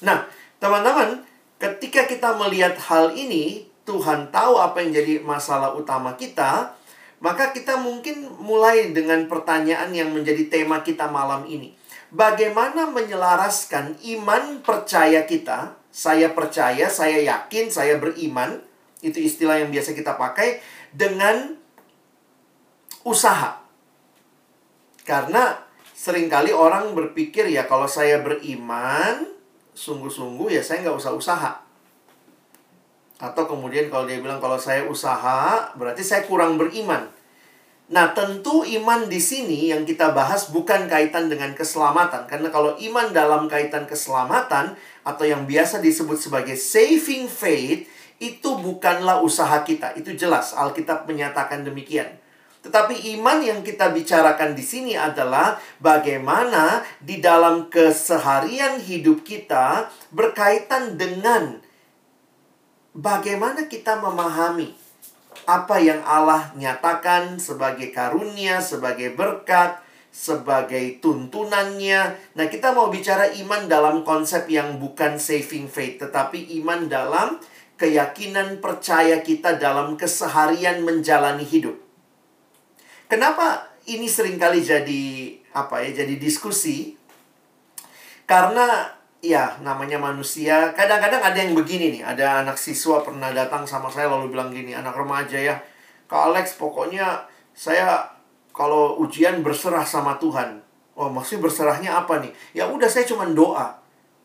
Nah, 0.00 0.26
teman-teman, 0.62 1.26
ketika 1.60 2.06
kita 2.06 2.38
melihat 2.38 2.78
hal 2.88 3.12
ini, 3.12 3.66
Tuhan 3.84 4.32
tahu 4.32 4.56
apa 4.56 4.80
yang 4.80 4.94
jadi 4.94 5.20
masalah 5.20 5.76
utama 5.76 6.16
kita, 6.16 6.72
maka 7.20 7.52
kita 7.52 7.76
mungkin 7.76 8.30
mulai 8.40 8.94
dengan 8.96 9.28
pertanyaan 9.28 9.92
yang 9.92 10.14
menjadi 10.14 10.48
tema 10.48 10.80
kita 10.80 11.10
malam 11.10 11.44
ini. 11.44 11.76
Bagaimana 12.14 12.88
menyelaraskan 12.88 13.98
iman 14.00 14.62
percaya 14.62 15.26
kita 15.26 15.84
saya 15.94 16.34
percaya, 16.34 16.90
saya 16.90 17.22
yakin, 17.22 17.70
saya 17.70 18.02
beriman. 18.02 18.58
Itu 18.98 19.22
istilah 19.22 19.62
yang 19.62 19.70
biasa 19.70 19.94
kita 19.94 20.18
pakai 20.18 20.58
dengan 20.90 21.54
usaha. 23.04 23.60
Karena 25.04 25.60
sering 25.92 26.32
kali 26.32 26.50
orang 26.50 26.96
berpikir 26.96 27.46
ya 27.52 27.68
kalau 27.68 27.84
saya 27.86 28.24
beriman, 28.24 29.28
sungguh-sungguh 29.76 30.56
ya 30.56 30.62
saya 30.64 30.82
nggak 30.82 30.98
usah 30.98 31.12
usaha. 31.12 31.52
Atau 33.20 33.46
kemudian 33.46 33.92
kalau 33.92 34.08
dia 34.08 34.18
bilang 34.18 34.42
kalau 34.42 34.58
saya 34.58 34.88
usaha, 34.88 35.70
berarti 35.78 36.02
saya 36.02 36.26
kurang 36.26 36.58
beriman. 36.58 37.06
Nah, 37.84 38.16
tentu 38.16 38.64
iman 38.64 39.12
di 39.12 39.20
sini 39.20 39.68
yang 39.68 39.84
kita 39.84 40.16
bahas 40.16 40.48
bukan 40.48 40.88
kaitan 40.88 41.28
dengan 41.28 41.52
keselamatan. 41.52 42.24
Karena 42.24 42.48
kalau 42.48 42.72
iman 42.80 43.12
dalam 43.12 43.44
kaitan 43.44 43.84
keselamatan 43.84 44.72
atau 45.04 45.24
yang 45.28 45.44
biasa 45.44 45.84
disebut 45.84 46.16
sebagai 46.16 46.56
saving 46.56 47.28
faith, 47.28 47.84
itu 48.16 48.50
bukanlah 48.56 49.20
usaha 49.20 49.60
kita. 49.60 49.92
Itu 50.00 50.16
jelas 50.16 50.56
Alkitab 50.56 51.04
menyatakan 51.04 51.60
demikian. 51.60 52.23
Tetapi 52.64 53.12
iman 53.20 53.44
yang 53.44 53.60
kita 53.60 53.92
bicarakan 53.92 54.56
di 54.56 54.64
sini 54.64 54.96
adalah 54.96 55.60
bagaimana 55.84 56.80
di 56.96 57.20
dalam 57.20 57.68
keseharian 57.68 58.80
hidup 58.80 59.20
kita 59.20 59.92
berkaitan 60.08 60.96
dengan 60.96 61.60
bagaimana 62.96 63.68
kita 63.68 64.00
memahami 64.00 64.72
apa 65.44 65.76
yang 65.76 66.00
Allah 66.08 66.56
nyatakan 66.56 67.36
sebagai 67.36 67.92
karunia, 67.92 68.64
sebagai 68.64 69.12
berkat, 69.12 69.76
sebagai 70.08 71.04
tuntunannya. 71.04 72.16
Nah, 72.32 72.46
kita 72.48 72.72
mau 72.72 72.88
bicara 72.88 73.28
iman 73.44 73.68
dalam 73.68 74.08
konsep 74.08 74.48
yang 74.48 74.80
bukan 74.80 75.20
saving 75.20 75.68
faith, 75.68 76.00
tetapi 76.00 76.56
iman 76.64 76.88
dalam 76.88 77.36
keyakinan 77.76 78.64
percaya 78.64 79.20
kita 79.20 79.60
dalam 79.60 80.00
keseharian 80.00 80.80
menjalani 80.80 81.44
hidup. 81.44 81.83
Kenapa 83.08 83.68
ini 83.84 84.08
sering 84.08 84.40
kali 84.40 84.64
jadi 84.64 85.04
apa 85.52 85.84
ya, 85.84 86.04
jadi 86.04 86.16
diskusi? 86.16 86.96
Karena 88.24 88.88
ya 89.24 89.56
namanya 89.64 89.96
manusia 89.96 90.72
kadang-kadang 90.76 91.20
ada 91.24 91.38
yang 91.40 91.56
begini 91.56 92.00
nih. 92.00 92.02
Ada 92.04 92.44
anak 92.44 92.56
siswa 92.60 93.00
pernah 93.04 93.32
datang 93.32 93.64
sama 93.64 93.88
saya 93.88 94.08
lalu 94.12 94.32
bilang 94.32 94.52
gini 94.52 94.76
anak 94.76 94.96
remaja 94.96 95.36
ya 95.36 95.56
Kak 96.04 96.32
Alex 96.32 96.60
pokoknya 96.60 97.24
saya 97.56 98.04
kalau 98.52 99.00
ujian 99.00 99.40
berserah 99.40 99.84
sama 99.84 100.20
Tuhan. 100.20 100.60
Oh 100.94 101.10
maksudnya 101.10 101.48
berserahnya 101.48 101.90
apa 102.04 102.22
nih? 102.22 102.32
Ya 102.54 102.68
udah 102.68 102.86
saya 102.86 103.08
cuma 103.08 103.26
doa. 103.26 103.80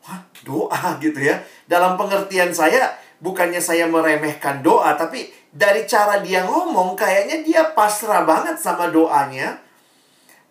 Wah, 0.06 0.20
doa 0.44 0.80
gitu 1.04 1.20
ya? 1.20 1.40
Dalam 1.66 1.96
pengertian 1.96 2.52
saya 2.52 2.94
bukannya 3.20 3.60
saya 3.60 3.88
meremehkan 3.88 4.64
doa 4.64 4.96
tapi 4.96 5.28
dari 5.50 5.86
cara 5.90 6.22
dia 6.22 6.46
ngomong 6.46 6.94
kayaknya 6.94 7.42
dia 7.42 7.62
pasrah 7.74 8.22
banget 8.26 8.58
sama 8.62 8.90
doanya 8.94 9.58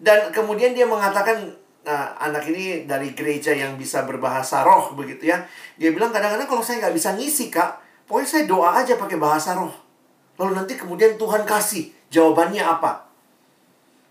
dan 0.02 0.30
kemudian 0.34 0.74
dia 0.74 0.86
mengatakan 0.86 1.58
Nah, 1.88 2.12
anak 2.20 2.44
ini 2.52 2.84
dari 2.84 3.16
gereja 3.16 3.48
yang 3.56 3.80
bisa 3.80 4.04
berbahasa 4.04 4.60
roh 4.60 4.92
begitu 4.92 5.32
ya. 5.32 5.40
Dia 5.80 5.88
bilang 5.88 6.12
kadang-kadang 6.12 6.44
kalau 6.44 6.60
saya 6.60 6.84
nggak 6.84 6.92
bisa 6.92 7.16
ngisi 7.16 7.48
kak, 7.48 7.80
pokoknya 8.04 8.28
saya 8.28 8.44
doa 8.44 8.76
aja 8.76 9.00
pakai 9.00 9.16
bahasa 9.16 9.56
roh. 9.56 9.72
Lalu 10.36 10.52
nanti 10.52 10.76
kemudian 10.76 11.16
Tuhan 11.16 11.48
kasih 11.48 11.88
jawabannya 12.12 12.60
apa. 12.60 13.08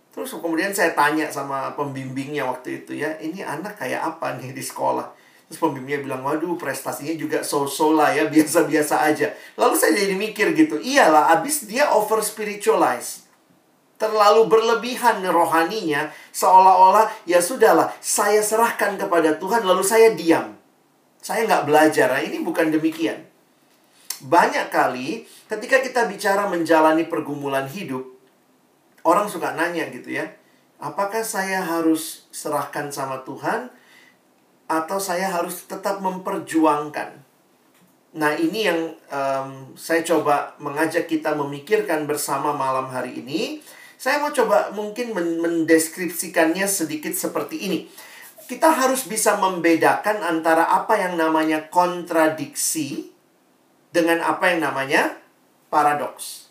Terus 0.09 0.33
kemudian 0.41 0.73
saya 0.73 0.97
tanya 0.97 1.29
sama 1.29 1.77
pembimbingnya 1.77 2.49
waktu 2.49 2.81
itu 2.81 2.97
ya, 2.97 3.13
ini 3.21 3.45
anak 3.45 3.77
kayak 3.77 4.01
apa 4.01 4.41
nih 4.41 4.57
di 4.57 4.63
sekolah? 4.65 5.05
Terus 5.47 5.59
pembimbingnya 5.63 6.03
bilang, 6.03 6.21
waduh 6.27 6.59
prestasinya 6.59 7.15
juga 7.15 7.39
so-so 7.39 7.95
lah 7.95 8.11
ya, 8.11 8.27
biasa-biasa 8.27 9.07
aja. 9.07 9.31
Lalu 9.55 9.75
saya 9.79 9.95
jadi 9.95 10.15
mikir 10.15 10.51
gitu, 10.53 10.75
iyalah 10.79 11.31
abis 11.39 11.67
dia 11.67 11.87
over 11.91 12.19
spiritualize 12.19 13.27
terlalu 13.97 14.45
berlebihan 14.45 15.25
rohaninya 15.25 16.13
seolah-olah 16.29 17.09
ya 17.25 17.41
sudahlah 17.41 17.89
saya 17.97 18.45
serahkan 18.45 18.93
kepada 18.93 19.41
Tuhan 19.41 19.65
lalu 19.65 19.81
saya 19.81 20.13
diam. 20.13 20.53
Saya 21.17 21.49
nggak 21.49 21.65
belajar. 21.65 22.13
Nah, 22.13 22.21
ini 22.21 22.45
bukan 22.45 22.69
demikian. 22.69 23.25
Banyak 24.21 24.69
kali 24.69 25.25
ketika 25.49 25.81
kita 25.81 26.05
bicara 26.05 26.45
menjalani 26.45 27.09
pergumulan 27.09 27.65
hidup 27.65 28.05
orang 29.07 29.31
suka 29.31 29.55
nanya 29.55 29.87
gitu 29.87 30.19
ya 30.19 30.27
apakah 30.83 31.23
saya 31.23 31.63
harus 31.63 32.27
serahkan 32.35 32.91
sama 32.91 33.23
Tuhan 33.23 33.71
atau 34.67 34.99
saya 34.99 35.31
harus 35.31 35.63
tetap 35.63 36.03
memperjuangkan 36.03 37.27
Nah, 38.17 38.33
ini 38.33 38.65
yang 38.65 38.97
um, 39.13 39.77
saya 39.77 40.01
coba 40.01 40.57
mengajak 40.57 41.05
kita 41.05 41.37
memikirkan 41.37 42.09
bersama 42.09 42.49
malam 42.49 42.89
hari 42.89 43.21
ini. 43.21 43.61
Saya 43.97 44.17
mau 44.17 44.33
coba 44.33 44.73
mungkin 44.73 45.13
mendeskripsikannya 45.13 46.65
sedikit 46.65 47.13
seperti 47.13 47.69
ini. 47.69 47.79
Kita 48.49 48.73
harus 48.73 49.05
bisa 49.05 49.37
membedakan 49.37 50.25
antara 50.25 50.65
apa 50.65 50.97
yang 50.97 51.13
namanya 51.13 51.69
kontradiksi 51.69 53.13
dengan 53.93 54.23
apa 54.25 54.49
yang 54.49 54.65
namanya 54.65 55.13
paradoks. 55.69 56.49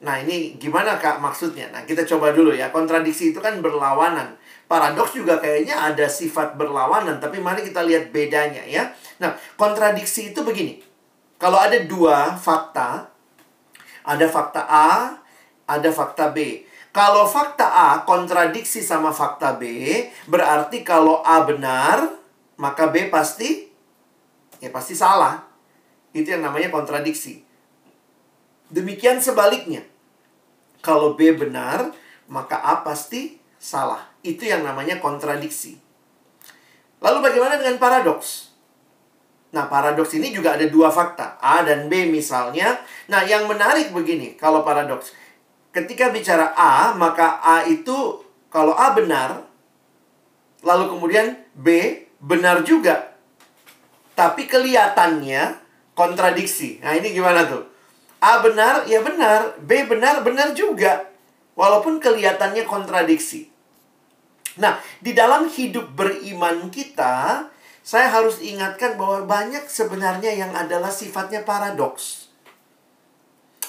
Nah, 0.00 0.22
ini 0.24 0.56
gimana 0.56 0.96
Kak 0.96 1.20
maksudnya? 1.20 1.68
Nah, 1.68 1.84
kita 1.84 2.08
coba 2.08 2.32
dulu 2.32 2.56
ya. 2.56 2.72
Kontradiksi 2.72 3.36
itu 3.36 3.44
kan 3.44 3.60
berlawanan. 3.60 4.40
Paradoks 4.66 5.14
juga 5.14 5.38
kayaknya 5.38 5.78
ada 5.78 6.10
sifat 6.10 6.58
berlawanan, 6.58 7.22
tapi 7.22 7.38
mari 7.38 7.62
kita 7.62 7.86
lihat 7.86 8.10
bedanya 8.10 8.66
ya. 8.66 8.90
Nah, 9.22 9.38
kontradiksi 9.54 10.34
itu 10.34 10.42
begini. 10.42 10.82
Kalau 11.38 11.54
ada 11.54 11.78
dua 11.86 12.34
fakta, 12.34 13.06
ada 14.02 14.26
fakta 14.26 14.66
A, 14.66 15.22
ada 15.70 15.90
fakta 15.94 16.34
B. 16.34 16.66
Kalau 16.90 17.28
fakta 17.28 17.68
A 17.68 17.90
kontradiksi 18.08 18.82
sama 18.82 19.12
fakta 19.12 19.54
B, 19.54 19.62
berarti 20.26 20.80
kalau 20.82 21.22
A 21.22 21.44
benar, 21.44 22.10
maka 22.56 22.88
B 22.88 23.06
pasti 23.12 23.68
ya 24.58 24.72
pasti 24.72 24.96
salah. 24.96 25.44
Itu 26.16 26.32
yang 26.32 26.42
namanya 26.42 26.72
kontradiksi. 26.72 27.44
Demikian 28.72 29.20
sebaliknya. 29.20 29.84
Kalau 30.80 31.14
B 31.14 31.36
benar, 31.36 31.92
maka 32.26 32.56
A 32.64 32.80
pasti 32.80 33.36
salah. 33.60 34.08
Itu 34.26 34.42
yang 34.42 34.66
namanya 34.66 34.98
kontradiksi. 34.98 35.78
Lalu 36.98 37.18
bagaimana 37.22 37.54
dengan 37.54 37.78
paradoks? 37.78 38.50
Nah, 39.54 39.70
paradoks 39.70 40.10
ini 40.18 40.34
juga 40.34 40.58
ada 40.58 40.66
dua 40.66 40.90
fakta, 40.90 41.38
A 41.38 41.62
dan 41.62 41.86
B 41.86 42.10
misalnya. 42.10 42.82
Nah, 43.06 43.22
yang 43.22 43.46
menarik 43.46 43.94
begini, 43.94 44.34
kalau 44.34 44.66
paradoks 44.66 45.14
ketika 45.70 46.08
bicara 46.08 46.56
A, 46.56 46.96
maka 46.98 47.38
A 47.44 47.68
itu 47.68 48.24
kalau 48.48 48.72
A 48.72 48.96
benar, 48.96 49.44
lalu 50.64 50.96
kemudian 50.96 51.36
B 51.52 52.00
benar 52.18 52.64
juga. 52.64 53.12
Tapi 54.16 54.48
kelihatannya 54.48 55.60
kontradiksi. 55.92 56.80
Nah, 56.80 56.96
ini 56.96 57.12
gimana 57.12 57.44
tuh? 57.44 57.68
A 58.24 58.40
benar, 58.40 58.88
ya 58.88 59.04
benar. 59.04 59.60
B 59.60 59.84
benar, 59.84 60.24
benar 60.24 60.56
juga. 60.56 61.04
Walaupun 61.52 62.00
kelihatannya 62.00 62.64
kontradiksi. 62.64 63.52
Nah, 64.56 64.80
di 65.04 65.12
dalam 65.12 65.48
hidup 65.48 65.92
beriman 65.92 66.72
kita, 66.72 67.46
saya 67.86 68.08
harus 68.08 68.40
ingatkan 68.40 68.96
bahwa 68.96 69.28
banyak 69.28 69.68
sebenarnya 69.68 70.32
yang 70.32 70.52
adalah 70.56 70.88
sifatnya 70.88 71.44
paradoks. 71.44 72.32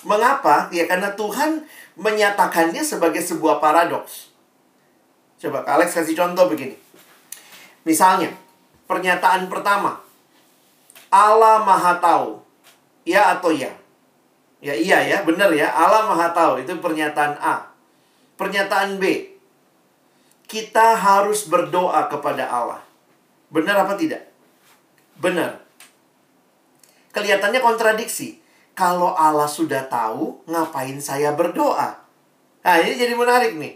Mengapa? 0.07 0.71
Ya 0.71 0.87
karena 0.87 1.11
Tuhan 1.13 1.67
menyatakannya 1.99 2.81
sebagai 2.81 3.19
sebuah 3.19 3.59
paradoks. 3.59 4.31
Coba 5.37 5.61
Alex 5.67 5.93
kasih 5.93 6.17
contoh 6.17 6.49
begini. 6.49 6.79
Misalnya, 7.85 8.33
pernyataan 8.89 9.51
pertama. 9.51 10.01
Allah 11.13 11.61
Maha 11.61 11.99
Tahu. 12.01 12.41
Ya 13.07 13.37
atau 13.37 13.53
ya? 13.53 13.71
Ya 14.57 14.73
iya 14.73 14.97
ya, 15.05 15.17
benar 15.21 15.53
ya. 15.53 15.69
Allah 15.69 16.09
Maha 16.09 16.33
tahu. 16.33 16.65
Itu 16.65 16.81
pernyataan 16.81 17.37
A. 17.37 17.69
Pernyataan 18.35 18.97
B. 18.97 19.36
Kita 20.47 20.95
harus 20.95 21.43
berdoa 21.51 22.07
kepada 22.07 22.47
Allah. 22.47 22.81
Benar 23.51 23.83
apa 23.83 23.99
tidak? 23.99 24.31
Benar. 25.19 25.59
Kelihatannya 27.11 27.59
kontradiksi. 27.59 28.39
Kalau 28.77 29.17
Allah 29.17 29.49
sudah 29.49 29.89
tahu, 29.89 30.45
ngapain 30.45 31.01
saya 31.01 31.33
berdoa? 31.33 31.97
Nah, 32.61 32.77
ini 32.83 32.93
jadi 32.93 33.17
menarik 33.17 33.57
nih. 33.57 33.73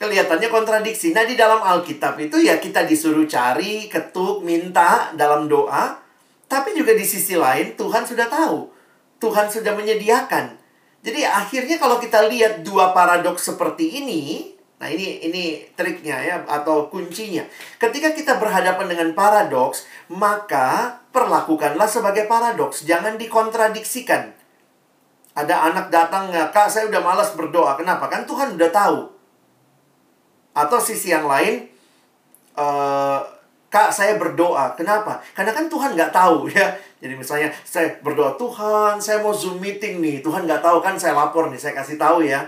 Kelihatannya 0.00 0.48
kontradiksi. 0.48 1.12
Nah, 1.12 1.28
di 1.28 1.36
dalam 1.36 1.60
Alkitab 1.60 2.16
itu 2.18 2.40
ya 2.40 2.56
kita 2.56 2.88
disuruh 2.88 3.28
cari, 3.28 3.86
ketuk, 3.86 4.40
minta 4.40 5.12
dalam 5.14 5.46
doa. 5.46 6.00
Tapi 6.48 6.72
juga 6.72 6.96
di 6.96 7.04
sisi 7.04 7.36
lain 7.36 7.76
Tuhan 7.76 8.08
sudah 8.08 8.26
tahu. 8.26 8.72
Tuhan 9.20 9.52
sudah 9.52 9.76
menyediakan. 9.76 10.56
Jadi 11.04 11.20
akhirnya 11.20 11.76
kalau 11.76 12.00
kita 12.00 12.24
lihat 12.32 12.64
dua 12.64 12.96
paradoks 12.96 13.44
seperti 13.44 14.00
ini, 14.00 14.53
nah 14.84 14.92
ini 14.92 15.16
ini 15.24 15.64
triknya 15.72 16.20
ya 16.20 16.36
atau 16.44 16.92
kuncinya. 16.92 17.40
Ketika 17.80 18.12
kita 18.12 18.36
berhadapan 18.36 18.84
dengan 18.84 19.16
paradoks, 19.16 19.88
maka 20.12 21.00
perlakukanlah 21.08 21.88
sebagai 21.88 22.28
paradoks, 22.28 22.84
jangan 22.84 23.16
dikontradiksikan. 23.16 24.36
Ada 25.32 25.72
anak 25.72 25.88
datang 25.88 26.28
kak 26.52 26.68
saya 26.68 26.92
udah 26.92 27.00
malas 27.00 27.32
berdoa, 27.32 27.80
kenapa? 27.80 28.12
Kan 28.12 28.28
Tuhan 28.28 28.60
udah 28.60 28.68
tahu. 28.68 29.08
Atau 30.52 30.76
sisi 30.76 31.16
yang 31.16 31.24
lain, 31.24 31.64
uh, 32.52 33.24
kak 33.72 33.88
saya 33.88 34.20
berdoa, 34.20 34.76
kenapa? 34.76 35.24
Karena 35.32 35.56
kan 35.56 35.72
Tuhan 35.72 35.96
nggak 35.96 36.12
tahu 36.12 36.44
ya. 36.52 36.76
Jadi 37.00 37.16
misalnya 37.16 37.48
saya 37.64 37.88
berdoa 38.04 38.36
Tuhan, 38.36 39.00
saya 39.00 39.24
mau 39.24 39.32
zoom 39.32 39.64
meeting 39.64 40.04
nih. 40.04 40.20
Tuhan 40.20 40.44
nggak 40.44 40.60
tahu 40.60 40.84
kan 40.84 41.00
saya 41.00 41.16
lapor 41.16 41.48
nih, 41.48 41.56
saya 41.56 41.72
kasih 41.72 41.96
tahu 41.96 42.20
ya. 42.20 42.44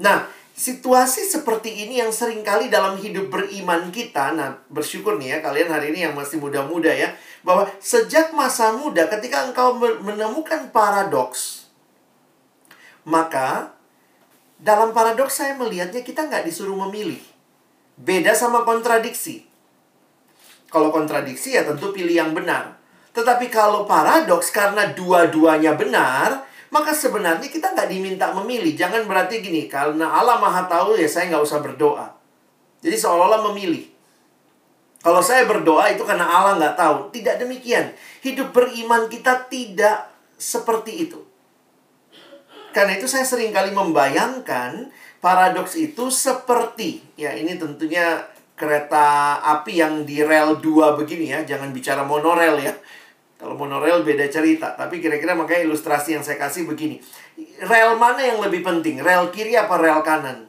Nah, 0.00 0.39
situasi 0.60 1.24
seperti 1.24 1.88
ini 1.88 2.04
yang 2.04 2.12
sering 2.12 2.44
kali 2.44 2.68
dalam 2.68 3.00
hidup 3.00 3.32
beriman 3.32 3.88
kita, 3.88 4.36
nah 4.36 4.60
bersyukur 4.68 5.16
nih 5.16 5.32
ya 5.32 5.38
kalian 5.40 5.72
hari 5.72 5.88
ini 5.88 6.04
yang 6.04 6.12
masih 6.12 6.36
muda-muda 6.36 6.92
ya, 6.92 7.16
bahwa 7.40 7.64
sejak 7.80 8.36
masa 8.36 8.76
muda 8.76 9.08
ketika 9.08 9.48
engkau 9.48 9.80
menemukan 9.80 10.68
paradoks, 10.68 11.64
maka 13.08 13.72
dalam 14.60 14.92
paradoks 14.92 15.40
saya 15.40 15.56
melihatnya 15.56 16.04
kita 16.04 16.28
nggak 16.28 16.44
disuruh 16.44 16.76
memilih. 16.84 17.24
Beda 17.96 18.36
sama 18.36 18.60
kontradiksi. 18.68 19.48
Kalau 20.68 20.92
kontradiksi 20.92 21.56
ya 21.56 21.64
tentu 21.64 21.96
pilih 21.96 22.12
yang 22.12 22.36
benar. 22.36 22.76
Tetapi 23.16 23.48
kalau 23.48 23.88
paradoks 23.88 24.52
karena 24.52 24.92
dua-duanya 24.92 25.72
benar, 25.72 26.44
maka 26.70 26.94
sebenarnya 26.94 27.50
kita 27.50 27.74
nggak 27.74 27.90
diminta 27.90 28.30
memilih. 28.34 28.72
Jangan 28.74 29.06
berarti 29.06 29.42
gini, 29.42 29.66
karena 29.66 30.06
Allah 30.06 30.38
maha 30.38 30.66
tahu 30.70 30.98
ya 30.98 31.06
saya 31.10 31.30
nggak 31.30 31.44
usah 31.44 31.58
berdoa. 31.62 32.06
Jadi 32.80 32.96
seolah-olah 32.96 33.50
memilih. 33.52 33.90
Kalau 35.00 35.20
saya 35.24 35.44
berdoa 35.48 35.90
itu 35.92 36.06
karena 36.06 36.24
Allah 36.24 36.56
nggak 36.56 36.76
tahu. 36.76 36.96
Tidak 37.12 37.40
demikian. 37.40 37.92
Hidup 38.20 38.52
beriman 38.54 39.10
kita 39.10 39.50
tidak 39.50 40.08
seperti 40.40 41.08
itu. 41.08 41.20
Karena 42.70 42.94
itu 42.94 43.10
saya 43.10 43.26
sering 43.26 43.50
kali 43.50 43.74
membayangkan 43.74 44.94
paradoks 45.18 45.76
itu 45.76 46.08
seperti, 46.08 47.04
ya 47.18 47.34
ini 47.36 47.58
tentunya 47.58 48.24
kereta 48.56 49.36
api 49.42 49.80
yang 49.80 50.04
di 50.06 50.22
rel 50.22 50.60
2 50.62 51.00
begini 51.00 51.34
ya, 51.34 51.42
jangan 51.44 51.74
bicara 51.74 52.06
monorail 52.06 52.56
ya. 52.62 52.72
Kalau 53.40 53.56
monorail 53.56 54.04
beda 54.04 54.28
cerita, 54.28 54.76
tapi 54.76 55.00
kira-kira 55.00 55.32
makanya 55.32 55.64
ilustrasi 55.64 56.12
yang 56.12 56.20
saya 56.20 56.36
kasih 56.36 56.68
begini. 56.68 57.00
Rel 57.64 57.96
mana 57.96 58.20
yang 58.20 58.36
lebih 58.44 58.60
penting? 58.60 59.00
Rel 59.00 59.32
kiri 59.32 59.56
apa 59.56 59.80
rel 59.80 60.04
kanan? 60.04 60.44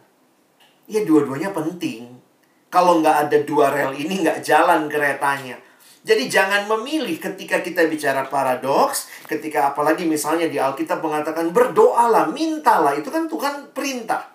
Ya 0.92 1.00
dua-duanya 1.08 1.56
penting. 1.56 2.20
Kalau 2.68 3.00
nggak 3.00 3.32
ada 3.32 3.38
dua 3.48 3.72
rel 3.72 3.96
ini 3.96 4.20
nggak 4.20 4.44
jalan 4.44 4.92
keretanya. 4.92 5.56
Jadi 6.04 6.28
jangan 6.28 6.68
memilih 6.68 7.16
ketika 7.16 7.64
kita 7.64 7.88
bicara 7.88 8.28
paradoks, 8.28 9.08
ketika 9.24 9.72
apalagi 9.72 10.04
misalnya 10.04 10.52
di 10.52 10.60
Alkitab 10.60 11.00
mengatakan 11.00 11.56
berdoalah, 11.56 12.28
mintalah, 12.28 12.92
itu 12.98 13.08
kan 13.08 13.32
Tuhan 13.32 13.72
perintah. 13.72 14.28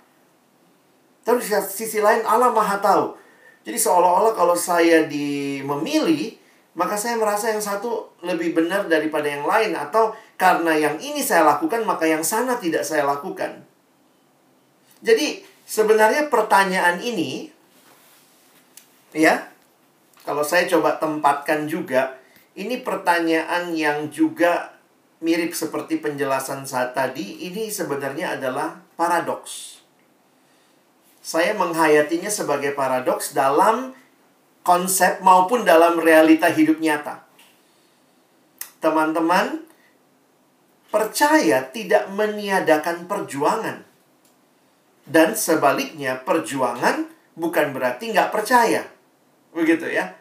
Di 1.26 1.44
sisi 1.66 2.00
lain 2.00 2.24
Allah 2.24 2.54
Maha 2.54 2.80
tahu. 2.80 3.06
Jadi 3.66 3.76
seolah-olah 3.82 4.32
kalau 4.32 4.54
saya 4.54 5.10
di 5.10 5.58
memilih, 5.60 6.45
maka 6.76 6.94
saya 7.00 7.16
merasa 7.16 7.48
yang 7.48 7.64
satu 7.64 8.04
lebih 8.20 8.52
benar 8.52 8.84
daripada 8.84 9.24
yang 9.24 9.48
lain 9.48 9.72
atau 9.72 10.12
karena 10.36 10.76
yang 10.76 10.96
ini 11.00 11.24
saya 11.24 11.48
lakukan 11.48 11.88
maka 11.88 12.04
yang 12.04 12.20
sana 12.20 12.60
tidak 12.60 12.84
saya 12.84 13.08
lakukan. 13.08 13.64
Jadi 15.00 15.40
sebenarnya 15.64 16.28
pertanyaan 16.28 17.00
ini 17.00 17.48
ya 19.16 19.48
kalau 20.28 20.44
saya 20.44 20.68
coba 20.68 21.00
tempatkan 21.00 21.64
juga 21.64 22.20
ini 22.52 22.84
pertanyaan 22.84 23.72
yang 23.72 24.12
juga 24.12 24.76
mirip 25.24 25.56
seperti 25.56 25.96
penjelasan 25.96 26.68
saat 26.68 26.92
tadi 26.92 27.48
ini 27.48 27.72
sebenarnya 27.72 28.36
adalah 28.36 28.84
paradoks. 29.00 29.80
Saya 31.24 31.56
menghayatinya 31.56 32.28
sebagai 32.28 32.76
paradoks 32.76 33.32
dalam 33.32 33.96
konsep 34.66 35.22
maupun 35.22 35.62
dalam 35.62 36.02
realita 36.02 36.50
hidup 36.50 36.82
nyata. 36.82 37.22
Teman-teman, 38.82 39.62
percaya 40.90 41.62
tidak 41.70 42.10
meniadakan 42.10 43.06
perjuangan. 43.06 43.86
Dan 45.06 45.38
sebaliknya, 45.38 46.18
perjuangan 46.18 47.06
bukan 47.38 47.70
berarti 47.70 48.10
nggak 48.10 48.34
percaya. 48.34 48.82
Begitu 49.54 49.86
ya. 49.86 50.18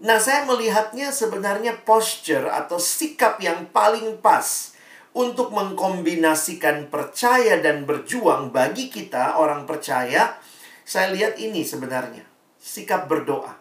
Nah, 0.00 0.16
saya 0.16 0.48
melihatnya 0.48 1.12
sebenarnya 1.12 1.84
posture 1.84 2.48
atau 2.48 2.80
sikap 2.80 3.36
yang 3.44 3.68
paling 3.68 4.24
pas 4.24 4.72
untuk 5.12 5.52
mengkombinasikan 5.52 6.88
percaya 6.88 7.60
dan 7.60 7.84
berjuang 7.84 8.50
bagi 8.50 8.88
kita, 8.88 9.36
orang 9.36 9.68
percaya. 9.68 10.40
Saya 10.84 11.12
lihat 11.12 11.38
ini 11.40 11.62
sebenarnya 11.62 12.33
sikap 12.64 13.04
berdoa. 13.04 13.52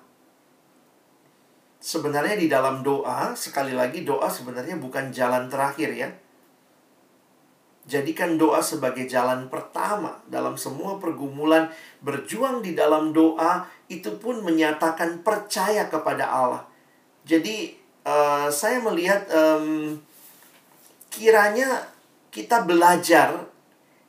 Sebenarnya 1.84 2.40
di 2.40 2.48
dalam 2.48 2.80
doa, 2.80 3.36
sekali 3.36 3.76
lagi 3.76 4.08
doa 4.08 4.32
sebenarnya 4.32 4.80
bukan 4.80 5.12
jalan 5.12 5.52
terakhir 5.52 5.92
ya. 5.92 6.08
Jadikan 7.84 8.40
doa 8.40 8.64
sebagai 8.64 9.04
jalan 9.12 9.52
pertama 9.52 10.24
dalam 10.32 10.56
semua 10.56 10.96
pergumulan 11.04 11.68
berjuang 12.00 12.64
di 12.64 12.72
dalam 12.72 13.12
doa 13.12 13.68
itu 13.92 14.16
pun 14.16 14.40
menyatakan 14.40 15.20
percaya 15.20 15.92
kepada 15.92 16.24
Allah. 16.24 16.64
Jadi 17.28 17.76
uh, 18.08 18.48
saya 18.48 18.80
melihat 18.80 19.28
um, 19.36 20.00
kiranya 21.12 21.92
kita 22.32 22.64
belajar 22.64 23.52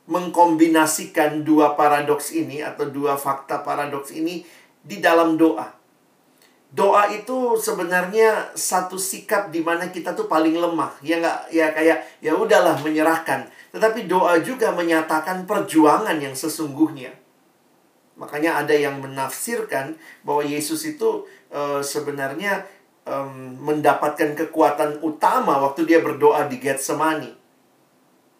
mengkombinasikan 0.07 1.43
dua 1.43 1.75
paradoks 1.75 2.31
ini 2.31 2.63
atau 2.63 2.87
dua 2.87 3.19
fakta 3.19 3.59
paradoks 3.59 4.15
ini 4.15 4.47
di 4.85 5.01
dalam 5.01 5.35
doa. 5.35 5.73
Doa 6.75 7.07
itu 7.07 7.55
sebenarnya 7.55 8.51
satu 8.51 8.99
sikap 8.99 9.47
di 9.49 9.63
mana 9.63 9.89
kita 9.89 10.11
tuh 10.13 10.29
paling 10.29 10.53
lemah. 10.59 10.99
Ya 11.01 11.17
nggak 11.23 11.39
ya 11.49 11.71
kayak 11.71 11.99
ya 12.19 12.35
udahlah 12.35 12.77
menyerahkan. 12.83 13.47
Tetapi 13.73 14.05
doa 14.05 14.37
juga 14.43 14.75
menyatakan 14.75 15.47
perjuangan 15.49 16.15
yang 16.19 16.35
sesungguhnya. 16.37 17.15
Makanya 18.15 18.63
ada 18.63 18.71
yang 18.71 19.03
menafsirkan 19.03 19.99
bahwa 20.23 20.43
Yesus 20.43 20.87
itu 20.87 21.27
e, 21.51 21.83
sebenarnya 21.83 22.63
e, 23.03 23.13
mendapatkan 23.59 24.35
kekuatan 24.39 25.03
utama 25.03 25.59
waktu 25.59 25.83
dia 25.83 25.99
berdoa 25.99 26.47
di 26.47 26.59
Getsemani. 26.59 27.31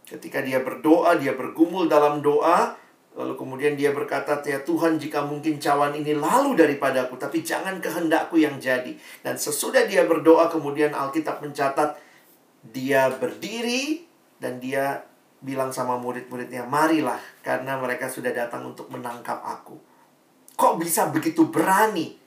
Ketika 0.08 0.40
dia 0.40 0.64
berdoa, 0.64 1.20
dia 1.20 1.36
bergumul 1.36 1.92
dalam 1.92 2.24
doa, 2.24 2.78
Lalu 3.16 3.34
kemudian 3.40 3.80
dia 3.80 3.96
berkata, 3.96 4.44
ya 4.44 4.60
Tuhan 4.60 5.00
jika 5.00 5.24
mungkin 5.24 5.56
cawan 5.56 5.96
ini 5.96 6.12
lalu 6.12 6.60
daripadaku, 6.60 7.16
tapi 7.16 7.40
jangan 7.48 7.80
kehendakku 7.80 8.36
yang 8.36 8.60
jadi. 8.60 8.92
Dan 9.24 9.40
sesudah 9.40 9.88
dia 9.88 10.04
berdoa, 10.04 10.52
kemudian 10.52 10.92
Alkitab 10.92 11.40
mencatat, 11.40 11.96
dia 12.76 13.08
berdiri 13.16 14.04
dan 14.36 14.60
dia 14.60 15.08
bilang 15.40 15.72
sama 15.72 15.96
murid-muridnya, 15.96 16.68
marilah 16.68 17.22
karena 17.40 17.80
mereka 17.80 18.12
sudah 18.12 18.36
datang 18.36 18.68
untuk 18.68 18.92
menangkap 18.92 19.40
aku. 19.40 19.80
Kok 20.60 20.76
bisa 20.84 21.08
begitu 21.08 21.48
berani? 21.48 22.20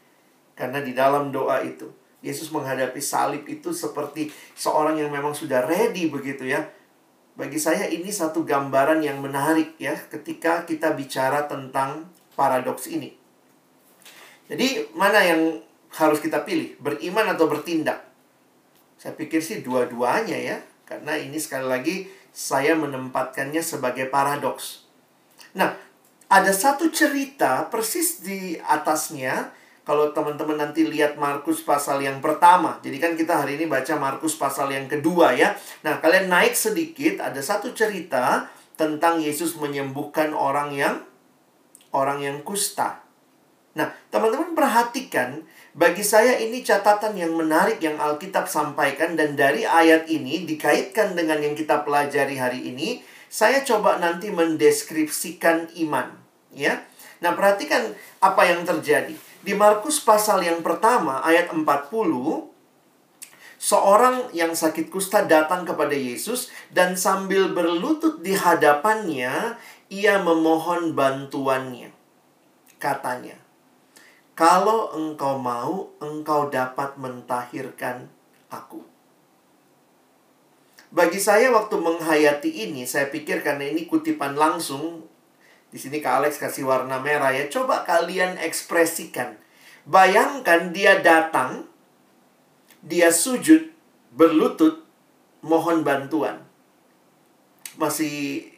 Karena 0.57 0.81
di 0.81 0.97
dalam 0.97 1.29
doa 1.29 1.61
itu, 1.61 1.93
Yesus 2.25 2.49
menghadapi 2.49 2.99
salib 2.99 3.45
itu 3.45 3.77
seperti 3.77 4.33
seorang 4.57 4.97
yang 4.97 5.13
memang 5.13 5.37
sudah 5.37 5.69
ready 5.69 6.09
begitu 6.09 6.49
ya 6.49 6.65
bagi 7.39 7.55
saya 7.63 7.87
ini 7.87 8.11
satu 8.11 8.43
gambaran 8.43 8.99
yang 8.99 9.23
menarik 9.23 9.79
ya 9.79 9.95
ketika 10.11 10.67
kita 10.67 10.91
bicara 10.99 11.47
tentang 11.47 12.11
paradoks 12.35 12.91
ini. 12.91 13.15
Jadi 14.51 14.91
mana 14.99 15.23
yang 15.23 15.63
harus 15.95 16.19
kita 16.19 16.43
pilih? 16.43 16.75
Beriman 16.83 17.31
atau 17.31 17.47
bertindak? 17.47 18.03
Saya 18.99 19.15
pikir 19.15 19.39
sih 19.39 19.63
dua-duanya 19.63 20.35
ya. 20.35 20.59
Karena 20.83 21.15
ini 21.15 21.39
sekali 21.39 21.67
lagi 21.71 21.97
saya 22.35 22.75
menempatkannya 22.75 23.63
sebagai 23.63 24.11
paradoks. 24.11 24.83
Nah, 25.55 25.79
ada 26.27 26.51
satu 26.51 26.91
cerita 26.91 27.71
persis 27.71 28.19
di 28.19 28.59
atasnya 28.59 29.55
kalau 29.89 30.13
teman-teman 30.13 30.61
nanti 30.61 30.85
lihat 30.85 31.17
Markus 31.17 31.65
pasal 31.65 32.05
yang 32.05 32.21
pertama. 32.21 32.77
Jadi 32.85 33.01
kan 33.01 33.17
kita 33.17 33.41
hari 33.41 33.57
ini 33.57 33.65
baca 33.65 33.97
Markus 33.97 34.37
pasal 34.37 34.69
yang 34.69 34.85
kedua 34.85 35.33
ya. 35.33 35.57
Nah, 35.81 35.97
kalian 35.97 36.29
naik 36.29 36.53
sedikit 36.53 37.25
ada 37.25 37.41
satu 37.41 37.73
cerita 37.73 38.53
tentang 38.77 39.17
Yesus 39.17 39.57
menyembuhkan 39.57 40.37
orang 40.37 40.77
yang 40.77 41.01
orang 41.97 42.21
yang 42.21 42.45
kusta. 42.45 43.01
Nah, 43.81 43.89
teman-teman 44.13 44.53
perhatikan, 44.53 45.41
bagi 45.73 46.05
saya 46.05 46.37
ini 46.37 46.61
catatan 46.61 47.17
yang 47.17 47.33
menarik 47.33 47.81
yang 47.81 47.97
Alkitab 47.97 48.45
sampaikan 48.45 49.17
dan 49.17 49.41
dari 49.41 49.65
ayat 49.65 50.05
ini 50.13 50.45
dikaitkan 50.45 51.17
dengan 51.17 51.41
yang 51.41 51.57
kita 51.57 51.81
pelajari 51.89 52.37
hari 52.37 52.61
ini, 52.69 53.01
saya 53.33 53.65
coba 53.65 53.97
nanti 53.97 54.29
mendeskripsikan 54.29 55.73
iman, 55.89 56.13
ya. 56.53 56.85
Nah, 57.25 57.33
perhatikan 57.33 57.97
apa 58.21 58.43
yang 58.45 58.69
terjadi. 58.69 59.28
Di 59.43 59.55
Markus 59.55 60.03
pasal 60.03 60.43
yang 60.43 60.61
pertama 60.67 61.23
ayat 61.23 61.55
40 61.55 62.49
Seorang 63.59 64.31
yang 64.31 64.55
sakit 64.55 64.87
kusta 64.87 65.27
datang 65.27 65.67
kepada 65.67 65.91
Yesus 65.91 66.47
dan 66.71 66.95
sambil 66.95 67.51
berlutut 67.51 68.23
di 68.23 68.39
hadapannya 68.39 69.59
ia 69.91 70.15
memohon 70.23 70.95
bantuannya. 70.95 71.91
Katanya, 72.79 73.35
"Kalau 74.39 74.95
engkau 74.95 75.43
mau, 75.43 75.91
engkau 75.99 76.47
dapat 76.55 76.95
mentahirkan 77.03 78.07
aku." 78.47 78.87
Bagi 80.95 81.19
saya 81.19 81.51
waktu 81.51 81.83
menghayati 81.83 82.63
ini, 82.63 82.87
saya 82.87 83.11
pikir 83.11 83.43
karena 83.43 83.67
ini 83.67 83.91
kutipan 83.91 84.39
langsung 84.39 85.08
di 85.69 85.77
sini 85.77 86.01
Kak 86.01 86.25
Alex 86.25 86.41
kasih 86.41 86.65
warna 86.65 86.97
merah 86.97 87.29
ya. 87.33 87.45
Coba 87.53 87.85
kalian 87.85 88.41
ekspresikan. 88.41 89.37
Bayangkan 89.85 90.73
dia 90.73 91.01
datang, 91.01 91.69
dia 92.81 93.13
sujud, 93.13 93.69
berlutut, 94.13 94.85
mohon 95.45 95.85
bantuan. 95.85 96.45
Masih 97.77 98.49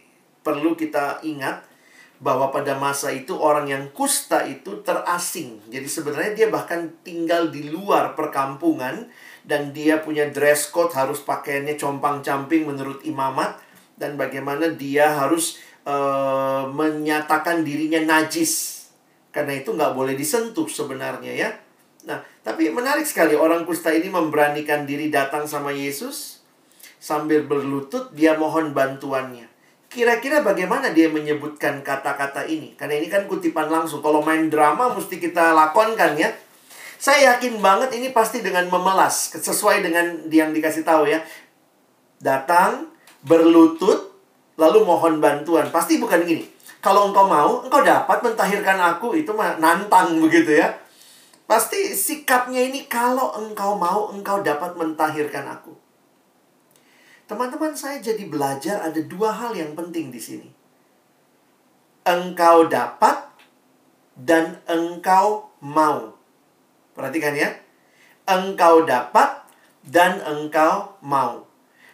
perlu 0.46 0.78
kita 0.78 1.22
ingat 1.26 1.66
bahwa 2.20 2.52
pada 2.52 2.76
masa 2.76 3.10
itu 3.10 3.32
orang 3.32 3.66
yang 3.66 3.84
kusta 3.96 4.44
itu 4.44 4.84
terasing. 4.84 5.58
Jadi 5.72 5.88
sebenarnya 5.88 6.32
dia 6.36 6.48
bahkan 6.52 6.92
tinggal 7.00 7.48
di 7.48 7.72
luar 7.72 8.12
perkampungan 8.12 9.08
dan 9.42 9.72
dia 9.72 9.98
punya 10.04 10.28
dress 10.28 10.68
code 10.68 10.92
harus 10.92 11.24
pakaiannya 11.24 11.80
compang-camping 11.80 12.68
menurut 12.68 13.00
imamat 13.08 13.56
dan 13.96 14.20
bagaimana 14.20 14.72
dia 14.76 15.16
harus 15.16 15.60
uh, 15.90 16.62
menyatakan 16.70 17.66
dirinya 17.66 17.98
najis. 18.06 18.86
Karena 19.34 19.58
itu 19.58 19.74
nggak 19.74 19.94
boleh 19.94 20.14
disentuh 20.14 20.66
sebenarnya 20.66 21.32
ya. 21.34 21.50
Nah, 22.06 22.22
tapi 22.40 22.72
menarik 22.72 23.04
sekali 23.04 23.36
orang 23.36 23.68
kusta 23.68 23.92
ini 23.92 24.08
memberanikan 24.08 24.86
diri 24.86 25.12
datang 25.12 25.44
sama 25.44 25.74
Yesus. 25.74 26.40
Sambil 27.00 27.44
berlutut 27.48 28.12
dia 28.12 28.36
mohon 28.36 28.76
bantuannya. 28.76 29.48
Kira-kira 29.90 30.46
bagaimana 30.46 30.94
dia 30.94 31.10
menyebutkan 31.10 31.82
kata-kata 31.82 32.46
ini? 32.46 32.78
Karena 32.78 32.94
ini 32.94 33.10
kan 33.10 33.26
kutipan 33.26 33.66
langsung. 33.66 33.98
Kalau 33.98 34.22
main 34.22 34.46
drama 34.46 34.94
mesti 34.94 35.18
kita 35.18 35.50
lakonkan 35.50 36.14
ya. 36.14 36.30
Saya 37.00 37.34
yakin 37.34 37.58
banget 37.58 37.96
ini 37.96 38.12
pasti 38.14 38.44
dengan 38.44 38.68
memelas. 38.70 39.34
Sesuai 39.34 39.82
dengan 39.82 40.30
yang 40.30 40.52
dikasih 40.54 40.84
tahu 40.84 41.08
ya. 41.10 41.24
Datang, 42.20 42.92
berlutut, 43.24 44.09
lalu 44.60 44.84
mohon 44.84 45.24
bantuan. 45.24 45.72
Pasti 45.72 45.96
bukan 45.96 46.20
gini. 46.28 46.44
Kalau 46.84 47.08
engkau 47.08 47.24
mau, 47.24 47.64
engkau 47.64 47.80
dapat 47.80 48.20
mentahirkan 48.20 48.76
aku. 48.76 49.16
Itu 49.16 49.32
mah 49.32 49.56
nantang 49.56 50.20
begitu 50.20 50.60
ya. 50.60 50.76
Pasti 51.48 51.96
sikapnya 51.96 52.62
ini 52.62 52.84
kalau 52.86 53.34
engkau 53.40 53.74
mau, 53.74 54.12
engkau 54.12 54.44
dapat 54.44 54.76
mentahirkan 54.76 55.48
aku. 55.48 55.72
Teman-teman 57.26 57.74
saya 57.74 57.98
jadi 57.98 58.22
belajar 58.28 58.86
ada 58.86 59.00
dua 59.02 59.34
hal 59.34 59.56
yang 59.56 59.74
penting 59.74 60.14
di 60.14 60.20
sini. 60.22 60.48
Engkau 62.06 62.70
dapat 62.70 63.26
dan 64.14 64.62
engkau 64.70 65.50
mau. 65.58 66.14
Perhatikan 66.94 67.34
ya. 67.34 67.50
Engkau 68.30 68.86
dapat 68.86 69.42
dan 69.82 70.22
engkau 70.22 70.96
mau. 71.02 71.49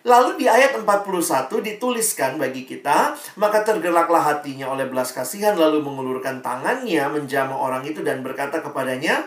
Lalu 0.07 0.39
di 0.39 0.47
ayat 0.47 0.79
41 0.79 1.51
dituliskan 1.67 2.39
bagi 2.39 2.63
kita, 2.63 3.19
maka 3.43 3.67
tergeraklah 3.67 4.23
hatinya 4.23 4.71
oleh 4.71 4.87
belas 4.87 5.11
kasihan 5.11 5.59
lalu 5.59 5.83
mengulurkan 5.83 6.39
tangannya 6.47 7.11
menjamah 7.11 7.59
orang 7.59 7.83
itu 7.83 8.07
dan 8.07 8.23
berkata 8.23 8.63
kepadanya, 8.63 9.27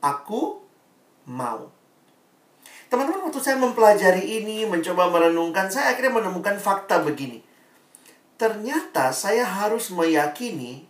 "Aku 0.00 0.64
mau." 1.28 1.68
Teman-teman, 2.88 3.28
waktu 3.28 3.44
saya 3.44 3.60
mempelajari 3.60 4.24
ini, 4.40 4.64
mencoba 4.64 5.12
merenungkan, 5.12 5.68
saya 5.68 5.92
akhirnya 5.92 6.16
menemukan 6.16 6.56
fakta 6.56 7.04
begini. 7.04 7.44
Ternyata 8.40 9.12
saya 9.12 9.44
harus 9.44 9.92
meyakini 9.92 10.88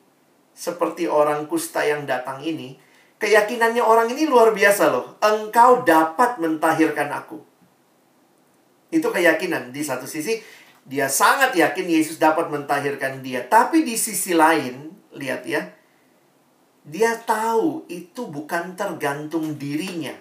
seperti 0.54 1.10
orang 1.10 1.50
kusta 1.50 1.82
yang 1.82 2.06
datang 2.06 2.46
ini, 2.46 2.78
keyakinannya 3.18 3.82
orang 3.82 4.06
ini 4.06 4.22
luar 4.30 4.54
biasa 4.54 4.86
loh. 4.86 5.18
Engkau 5.18 5.82
dapat 5.82 6.38
mentahirkan 6.38 7.10
aku. 7.10 7.55
Itu 8.90 9.10
keyakinan. 9.10 9.74
Di 9.74 9.82
satu 9.82 10.06
sisi, 10.06 10.38
dia 10.86 11.10
sangat 11.10 11.58
yakin 11.58 11.86
Yesus 11.90 12.22
dapat 12.22 12.46
mentahirkan 12.46 13.18
dia. 13.18 13.42
Tapi 13.42 13.82
di 13.82 13.98
sisi 13.98 14.32
lain, 14.32 14.94
lihat 15.14 15.42
ya, 15.42 15.66
dia 16.86 17.18
tahu 17.18 17.90
itu 17.90 18.30
bukan 18.30 18.78
tergantung 18.78 19.58
dirinya. 19.58 20.14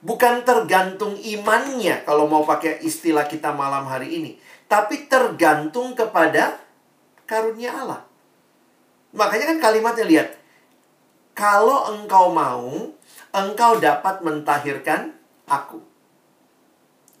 Bukan 0.00 0.42
tergantung 0.42 1.14
imannya 1.14 2.02
kalau 2.08 2.26
mau 2.26 2.42
pakai 2.42 2.82
istilah 2.82 3.30
kita 3.30 3.54
malam 3.54 3.86
hari 3.86 4.10
ini. 4.16 4.30
Tapi 4.66 5.06
tergantung 5.06 5.94
kepada 5.94 6.58
karunia 7.28 7.70
Allah. 7.70 8.02
Makanya 9.14 9.54
kan 9.54 9.58
kalimatnya 9.70 10.06
lihat. 10.06 10.28
Kalau 11.36 11.94
engkau 11.94 12.34
mau, 12.34 12.90
engkau 13.30 13.72
dapat 13.78 14.22
mentahirkan 14.26 15.14
aku. 15.46 15.89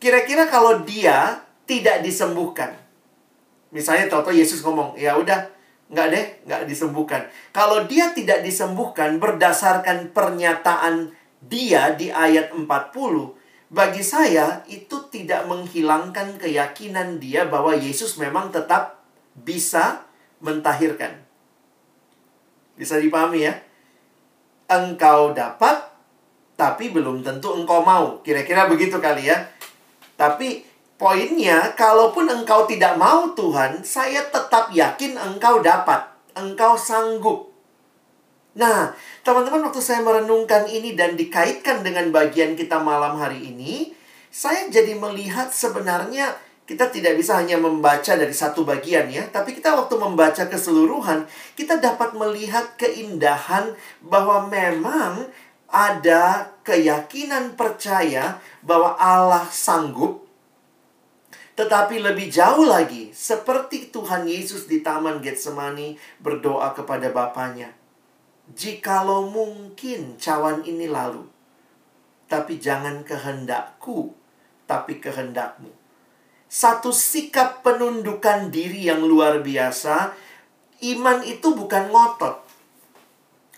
Kira-kira 0.00 0.48
kalau 0.48 0.80
dia 0.80 1.44
tidak 1.68 2.00
disembuhkan. 2.00 2.72
Misalnya 3.70 4.08
toto 4.08 4.32
Yesus 4.32 4.64
ngomong, 4.64 4.96
ya 4.96 5.14
udah, 5.14 5.46
nggak 5.92 6.06
deh, 6.10 6.24
nggak 6.48 6.62
disembuhkan. 6.66 7.28
Kalau 7.52 7.84
dia 7.84 8.10
tidak 8.16 8.40
disembuhkan 8.40 9.20
berdasarkan 9.20 10.10
pernyataan 10.10 11.12
dia 11.44 11.94
di 11.94 12.08
ayat 12.08 12.50
40, 12.56 12.66
bagi 13.70 14.02
saya 14.02 14.66
itu 14.66 15.06
tidak 15.12 15.46
menghilangkan 15.46 16.40
keyakinan 16.40 17.22
dia 17.22 17.46
bahwa 17.46 17.76
Yesus 17.76 18.18
memang 18.18 18.50
tetap 18.50 19.04
bisa 19.36 20.02
mentahirkan. 20.42 21.22
Bisa 22.74 22.98
dipahami 22.98 23.46
ya? 23.46 23.54
Engkau 24.66 25.36
dapat, 25.36 25.86
tapi 26.58 26.90
belum 26.90 27.22
tentu 27.22 27.54
engkau 27.54 27.84
mau. 27.86 28.18
Kira-kira 28.26 28.66
begitu 28.66 28.98
kali 28.98 29.30
ya. 29.30 29.38
Tapi 30.20 30.68
poinnya, 31.00 31.72
kalaupun 31.72 32.28
engkau 32.28 32.68
tidak 32.68 33.00
mau 33.00 33.32
Tuhan, 33.32 33.80
saya 33.80 34.28
tetap 34.28 34.68
yakin 34.68 35.16
engkau 35.16 35.64
dapat. 35.64 36.12
Engkau 36.36 36.76
sanggup. 36.76 37.48
Nah, 38.52 38.92
teman-teman 39.24 39.72
waktu 39.72 39.80
saya 39.80 40.04
merenungkan 40.04 40.68
ini 40.68 40.92
dan 40.92 41.16
dikaitkan 41.16 41.80
dengan 41.80 42.12
bagian 42.12 42.52
kita 42.52 42.76
malam 42.84 43.16
hari 43.16 43.48
ini, 43.48 43.96
saya 44.28 44.68
jadi 44.68 44.92
melihat 45.00 45.48
sebenarnya 45.48 46.36
kita 46.68 46.86
tidak 46.92 47.18
bisa 47.18 47.34
hanya 47.34 47.58
membaca 47.58 48.14
dari 48.14 48.30
satu 48.30 48.62
bagian 48.62 49.10
ya, 49.10 49.26
tapi 49.26 49.58
kita 49.58 49.74
waktu 49.74 49.98
membaca 49.98 50.46
keseluruhan, 50.46 51.26
kita 51.58 51.82
dapat 51.82 52.14
melihat 52.14 52.78
keindahan 52.78 53.74
bahwa 54.04 54.46
memang 54.46 55.26
ada 55.66 56.54
keyakinan 56.70 57.58
percaya 57.58 58.38
bahwa 58.62 58.94
Allah 58.94 59.50
sanggup. 59.50 60.22
Tetapi 61.58 61.98
lebih 61.98 62.30
jauh 62.30 62.62
lagi, 62.62 63.10
seperti 63.10 63.90
Tuhan 63.90 64.30
Yesus 64.30 64.70
di 64.70 64.86
Taman 64.86 65.18
Getsemani 65.18 65.98
berdoa 66.22 66.70
kepada 66.70 67.10
Bapaknya. 67.10 67.74
Jikalau 68.54 69.26
mungkin 69.26 70.14
cawan 70.14 70.62
ini 70.62 70.86
lalu, 70.86 71.26
tapi 72.30 72.62
jangan 72.62 73.02
kehendakku, 73.02 74.14
tapi 74.70 75.02
kehendakmu. 75.02 75.74
Satu 76.46 76.94
sikap 76.94 77.66
penundukan 77.66 78.54
diri 78.54 78.86
yang 78.86 79.02
luar 79.02 79.42
biasa, 79.42 80.14
iman 80.94 81.18
itu 81.26 81.50
bukan 81.54 81.90
ngotot. 81.90 82.46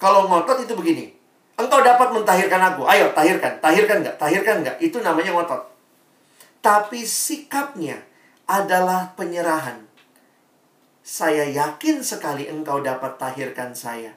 Kalau 0.01 0.27
ngotot 0.27 0.67
itu 0.67 0.75
begini, 0.75 1.12
Engkau 1.57 1.81
dapat 1.85 2.09
mentahirkan 2.13 2.63
aku. 2.73 2.83
Ayo, 2.89 3.13
tahirkan. 3.13 3.61
Tahirkan 3.61 4.01
nggak? 4.03 4.17
Tahirkan 4.17 4.57
nggak? 4.65 4.77
Itu 4.81 5.05
namanya 5.05 5.37
ngotot. 5.37 5.63
Tapi 6.65 7.05
sikapnya 7.05 8.01
adalah 8.49 9.13
penyerahan. 9.19 9.85
Saya 11.03 11.45
yakin 11.51 12.01
sekali 12.01 12.47
engkau 12.47 12.81
dapat 12.81 13.19
tahirkan 13.19 13.75
saya. 13.75 14.15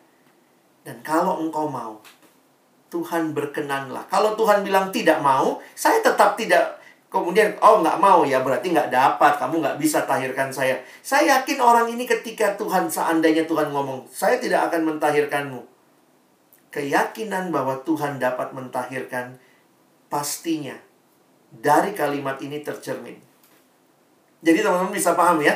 Dan 0.86 1.02
kalau 1.02 1.42
engkau 1.42 1.66
mau, 1.66 1.98
Tuhan 2.94 3.34
berkenanlah. 3.34 4.06
Kalau 4.08 4.38
Tuhan 4.38 4.62
bilang 4.62 4.94
tidak 4.94 5.18
mau, 5.20 5.58
saya 5.74 6.00
tetap 6.06 6.38
tidak 6.38 6.86
Kemudian, 7.16 7.56
oh 7.64 7.80
nggak 7.80 7.96
mau 7.96 8.28
ya, 8.28 8.44
berarti 8.44 8.76
nggak 8.76 8.92
dapat, 8.92 9.40
kamu 9.40 9.64
nggak 9.64 9.80
bisa 9.80 10.04
tahirkan 10.04 10.52
saya. 10.52 10.76
Saya 11.00 11.40
yakin 11.40 11.64
orang 11.64 11.88
ini 11.88 12.04
ketika 12.04 12.60
Tuhan, 12.60 12.92
seandainya 12.92 13.48
Tuhan 13.48 13.72
ngomong, 13.72 14.04
saya 14.12 14.36
tidak 14.36 14.68
akan 14.68 14.84
mentahirkanmu. 14.84 15.75
Keyakinan 16.76 17.56
bahwa 17.56 17.80
Tuhan 17.88 18.20
dapat 18.20 18.52
mentahirkan, 18.52 19.40
pastinya 20.12 20.76
dari 21.48 21.96
kalimat 21.96 22.36
ini 22.44 22.60
tercermin. 22.60 23.16
Jadi 24.44 24.60
teman-teman 24.60 24.92
bisa 24.92 25.16
paham 25.16 25.40
ya. 25.40 25.56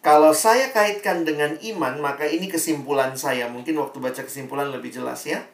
Kalau 0.00 0.32
saya 0.32 0.72
kaitkan 0.72 1.28
dengan 1.28 1.60
iman, 1.60 2.00
maka 2.00 2.24
ini 2.24 2.48
kesimpulan 2.48 3.12
saya. 3.20 3.52
Mungkin 3.52 3.76
waktu 3.76 4.00
baca 4.00 4.24
kesimpulan 4.24 4.72
lebih 4.72 4.96
jelas 4.96 5.28
ya. 5.28 5.44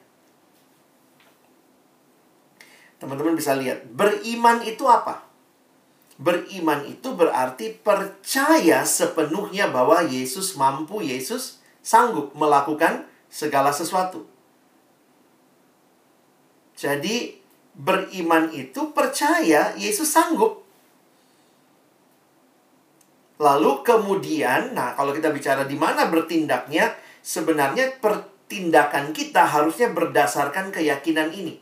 Teman-teman 3.03 3.35
bisa 3.35 3.59
lihat, 3.59 3.90
beriman 3.90 4.62
itu 4.62 4.87
apa? 4.87 5.27
Beriman 6.14 6.87
itu 6.87 7.11
berarti 7.11 7.74
percaya 7.74 8.87
sepenuhnya 8.87 9.74
bahwa 9.74 10.07
Yesus 10.07 10.55
mampu, 10.55 11.03
Yesus 11.03 11.59
sanggup 11.83 12.38
melakukan 12.38 13.07
segala 13.28 13.70
sesuatu. 13.70 14.24
Jadi, 16.74 17.38
beriman 17.78 18.50
itu 18.50 18.90
percaya 18.90 19.72
Yesus 19.78 20.10
sanggup. 20.10 20.66
Lalu 23.38 23.86
kemudian, 23.86 24.74
nah 24.74 24.98
kalau 24.98 25.14
kita 25.14 25.30
bicara 25.30 25.62
di 25.62 25.78
mana 25.78 26.10
bertindaknya, 26.10 26.90
sebenarnya 27.22 27.94
pertindakan 28.02 29.14
kita 29.14 29.46
harusnya 29.46 29.94
berdasarkan 29.94 30.74
keyakinan 30.74 31.30
ini. 31.30 31.54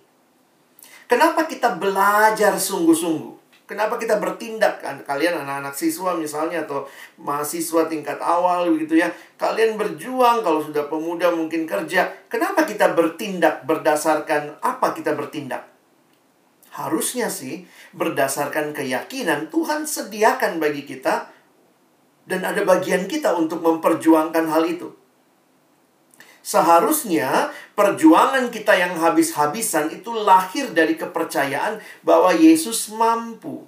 Kenapa 1.06 1.44
kita 1.44 1.76
belajar 1.76 2.56
sungguh-sungguh? 2.56 3.45
Kenapa 3.66 3.98
kita 3.98 4.22
bertindak? 4.22 4.78
Kalian 5.02 5.42
anak-anak 5.42 5.74
siswa 5.74 6.14
misalnya 6.14 6.62
atau 6.62 6.86
mahasiswa 7.18 7.90
tingkat 7.90 8.14
awal 8.22 8.70
begitu 8.70 9.02
ya. 9.02 9.10
Kalian 9.34 9.74
berjuang 9.74 10.46
kalau 10.46 10.62
sudah 10.62 10.86
pemuda 10.86 11.34
mungkin 11.34 11.66
kerja. 11.66 12.06
Kenapa 12.30 12.62
kita 12.62 12.94
bertindak 12.94 13.66
berdasarkan 13.66 14.62
apa 14.62 14.94
kita 14.94 15.18
bertindak? 15.18 15.66
Harusnya 16.70 17.26
sih 17.26 17.66
berdasarkan 17.90 18.70
keyakinan 18.70 19.50
Tuhan 19.50 19.82
sediakan 19.82 20.62
bagi 20.62 20.86
kita 20.86 21.26
dan 22.26 22.46
ada 22.46 22.62
bagian 22.62 23.10
kita 23.10 23.34
untuk 23.34 23.66
memperjuangkan 23.66 24.46
hal 24.46 24.62
itu. 24.62 24.94
Seharusnya 26.46 27.50
perjuangan 27.74 28.54
kita 28.54 28.78
yang 28.78 28.94
habis-habisan 28.94 29.90
itu 29.90 30.14
lahir 30.14 30.70
dari 30.70 30.94
kepercayaan 30.94 31.82
bahwa 32.06 32.30
Yesus 32.30 32.94
mampu. 32.94 33.66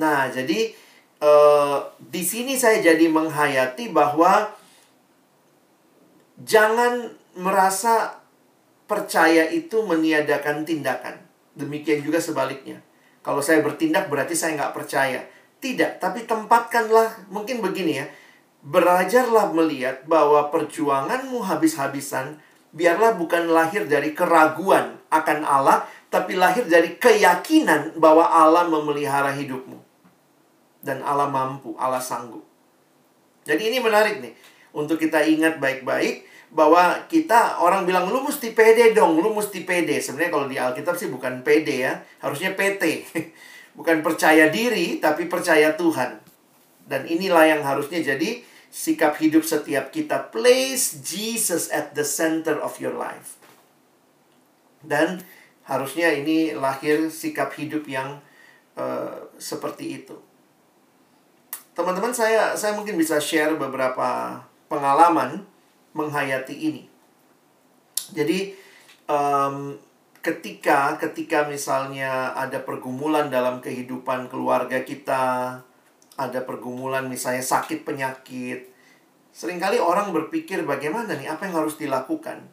Nah, 0.00 0.32
jadi 0.32 0.72
uh, 1.20 1.84
di 2.00 2.24
sini 2.24 2.56
saya 2.56 2.80
jadi 2.80 3.12
menghayati 3.12 3.92
bahwa 3.92 4.56
jangan 6.40 7.12
merasa 7.36 8.16
percaya 8.88 9.52
itu 9.52 9.84
meniadakan 9.84 10.64
tindakan. 10.64 11.20
Demikian 11.60 12.00
juga 12.00 12.24
sebaliknya. 12.24 12.80
Kalau 13.20 13.44
saya 13.44 13.60
bertindak 13.60 14.08
berarti 14.08 14.32
saya 14.32 14.56
nggak 14.56 14.72
percaya. 14.72 15.28
Tidak, 15.60 16.00
tapi 16.00 16.24
tempatkanlah 16.24 17.28
mungkin 17.28 17.60
begini 17.60 18.00
ya 18.00 18.08
Belajarlah 18.60 19.56
melihat 19.56 20.04
bahwa 20.04 20.52
perjuanganmu 20.52 21.40
habis-habisan 21.40 22.36
biarlah 22.76 23.16
bukan 23.16 23.48
lahir 23.48 23.88
dari 23.88 24.12
keraguan 24.12 25.00
akan 25.08 25.38
Allah, 25.42 25.88
tapi 26.12 26.36
lahir 26.36 26.68
dari 26.68 27.00
keyakinan 27.00 27.96
bahwa 27.96 28.28
Allah 28.28 28.68
memelihara 28.68 29.32
hidupmu. 29.32 29.80
Dan 30.84 31.00
Allah 31.00 31.32
mampu, 31.32 31.72
Allah 31.80 32.00
sanggup. 32.00 32.44
Jadi 33.48 33.72
ini 33.72 33.78
menarik 33.80 34.20
nih. 34.20 34.36
Untuk 34.70 35.00
kita 35.02 35.24
ingat 35.24 35.58
baik-baik 35.58 36.28
bahwa 36.50 37.06
kita 37.06 37.58
orang 37.62 37.86
bilang 37.86 38.06
lu 38.10 38.22
mesti 38.22 38.54
pede 38.54 38.92
dong, 38.94 39.18
lu 39.18 39.34
mesti 39.34 39.66
pede. 39.66 39.98
Sebenarnya 39.98 40.30
kalau 40.30 40.46
di 40.46 40.56
Alkitab 40.60 40.94
sih 40.94 41.10
bukan 41.10 41.42
pede 41.42 41.88
ya, 41.88 41.98
harusnya 42.22 42.54
PT. 42.54 43.08
bukan 43.78 44.02
percaya 44.04 44.52
diri 44.52 45.00
tapi 45.00 45.26
percaya 45.26 45.74
Tuhan. 45.74 46.20
Dan 46.86 47.06
inilah 47.06 47.46
yang 47.46 47.62
harusnya 47.62 48.02
jadi 48.02 48.42
sikap 48.70 49.18
hidup 49.18 49.42
setiap 49.42 49.90
kita 49.90 50.30
place 50.30 51.02
Jesus 51.02 51.66
at 51.74 51.92
the 51.98 52.06
center 52.06 52.56
of 52.62 52.78
your 52.78 52.94
life. 52.94 53.36
Dan 54.80 55.20
harusnya 55.66 56.14
ini 56.14 56.54
lahir 56.54 57.10
sikap 57.10 57.52
hidup 57.58 57.84
yang 57.90 58.22
uh, 58.78 59.28
seperti 59.36 60.02
itu. 60.02 60.16
Teman-teman 61.74 62.14
saya 62.14 62.54
saya 62.54 62.78
mungkin 62.78 62.96
bisa 62.96 63.18
share 63.18 63.58
beberapa 63.58 64.40
pengalaman 64.70 65.44
menghayati 65.92 66.54
ini. 66.54 66.84
Jadi 68.10 68.54
um, 69.10 69.78
ketika 70.20 70.98
ketika 70.98 71.46
misalnya 71.48 72.34
ada 72.36 72.60
pergumulan 72.62 73.32
dalam 73.32 73.58
kehidupan 73.62 74.28
keluarga 74.28 74.82
kita, 74.82 75.58
ada 76.20 76.44
pergumulan 76.44 77.08
misalnya 77.08 77.40
sakit 77.40 77.88
penyakit. 77.88 78.68
Seringkali 79.32 79.80
orang 79.80 80.12
berpikir 80.12 80.68
bagaimana 80.68 81.16
nih, 81.16 81.32
apa 81.32 81.48
yang 81.48 81.64
harus 81.64 81.80
dilakukan? 81.80 82.44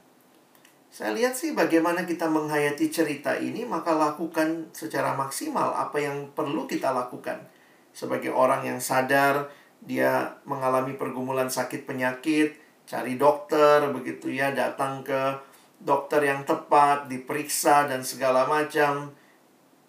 Saya 0.87 1.11
lihat 1.11 1.35
sih 1.35 1.51
bagaimana 1.51 2.07
kita 2.07 2.31
menghayati 2.31 2.87
cerita 2.87 3.35
ini, 3.35 3.67
maka 3.67 3.91
lakukan 3.91 4.71
secara 4.71 5.11
maksimal 5.19 5.75
apa 5.75 5.99
yang 5.99 6.31
perlu 6.31 6.63
kita 6.63 6.95
lakukan. 6.95 7.43
Sebagai 7.91 8.31
orang 8.31 8.63
yang 8.63 8.79
sadar, 8.79 9.51
dia 9.83 10.39
mengalami 10.47 10.95
pergumulan 10.95 11.51
sakit 11.51 11.83
penyakit, 11.83 12.55
cari 12.87 13.19
dokter, 13.19 13.83
begitu 13.91 14.31
ya, 14.31 14.55
datang 14.55 15.03
ke 15.03 15.35
dokter 15.81 16.23
yang 16.23 16.47
tepat, 16.47 17.11
diperiksa, 17.11 17.91
dan 17.91 18.05
segala 18.05 18.47
macam. 18.47 19.11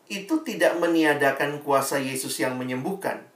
Itu 0.09 0.41
tidak 0.41 0.81
meniadakan 0.81 1.61
kuasa 1.61 2.01
Yesus 2.01 2.41
yang 2.41 2.57
menyembuhkan 2.57 3.28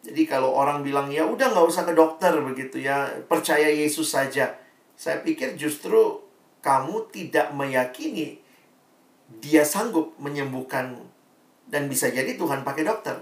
jadi 0.00 0.22
kalau 0.24 0.56
orang 0.56 0.80
bilang 0.80 1.12
ya 1.12 1.28
udah 1.28 1.52
nggak 1.52 1.66
usah 1.68 1.84
ke 1.84 1.92
dokter 1.92 2.32
begitu 2.40 2.80
ya, 2.80 3.04
percaya 3.28 3.68
Yesus 3.68 4.08
saja. 4.08 4.56
Saya 4.96 5.20
pikir 5.20 5.60
justru 5.60 6.24
kamu 6.64 7.12
tidak 7.12 7.52
meyakini 7.52 8.40
dia 9.44 9.62
sanggup 9.62 10.16
menyembuhkanmu. 10.16 11.04
Dan 11.70 11.86
bisa 11.86 12.08
jadi 12.08 12.34
Tuhan 12.34 12.64
pakai 12.64 12.82
dokter. 12.82 13.14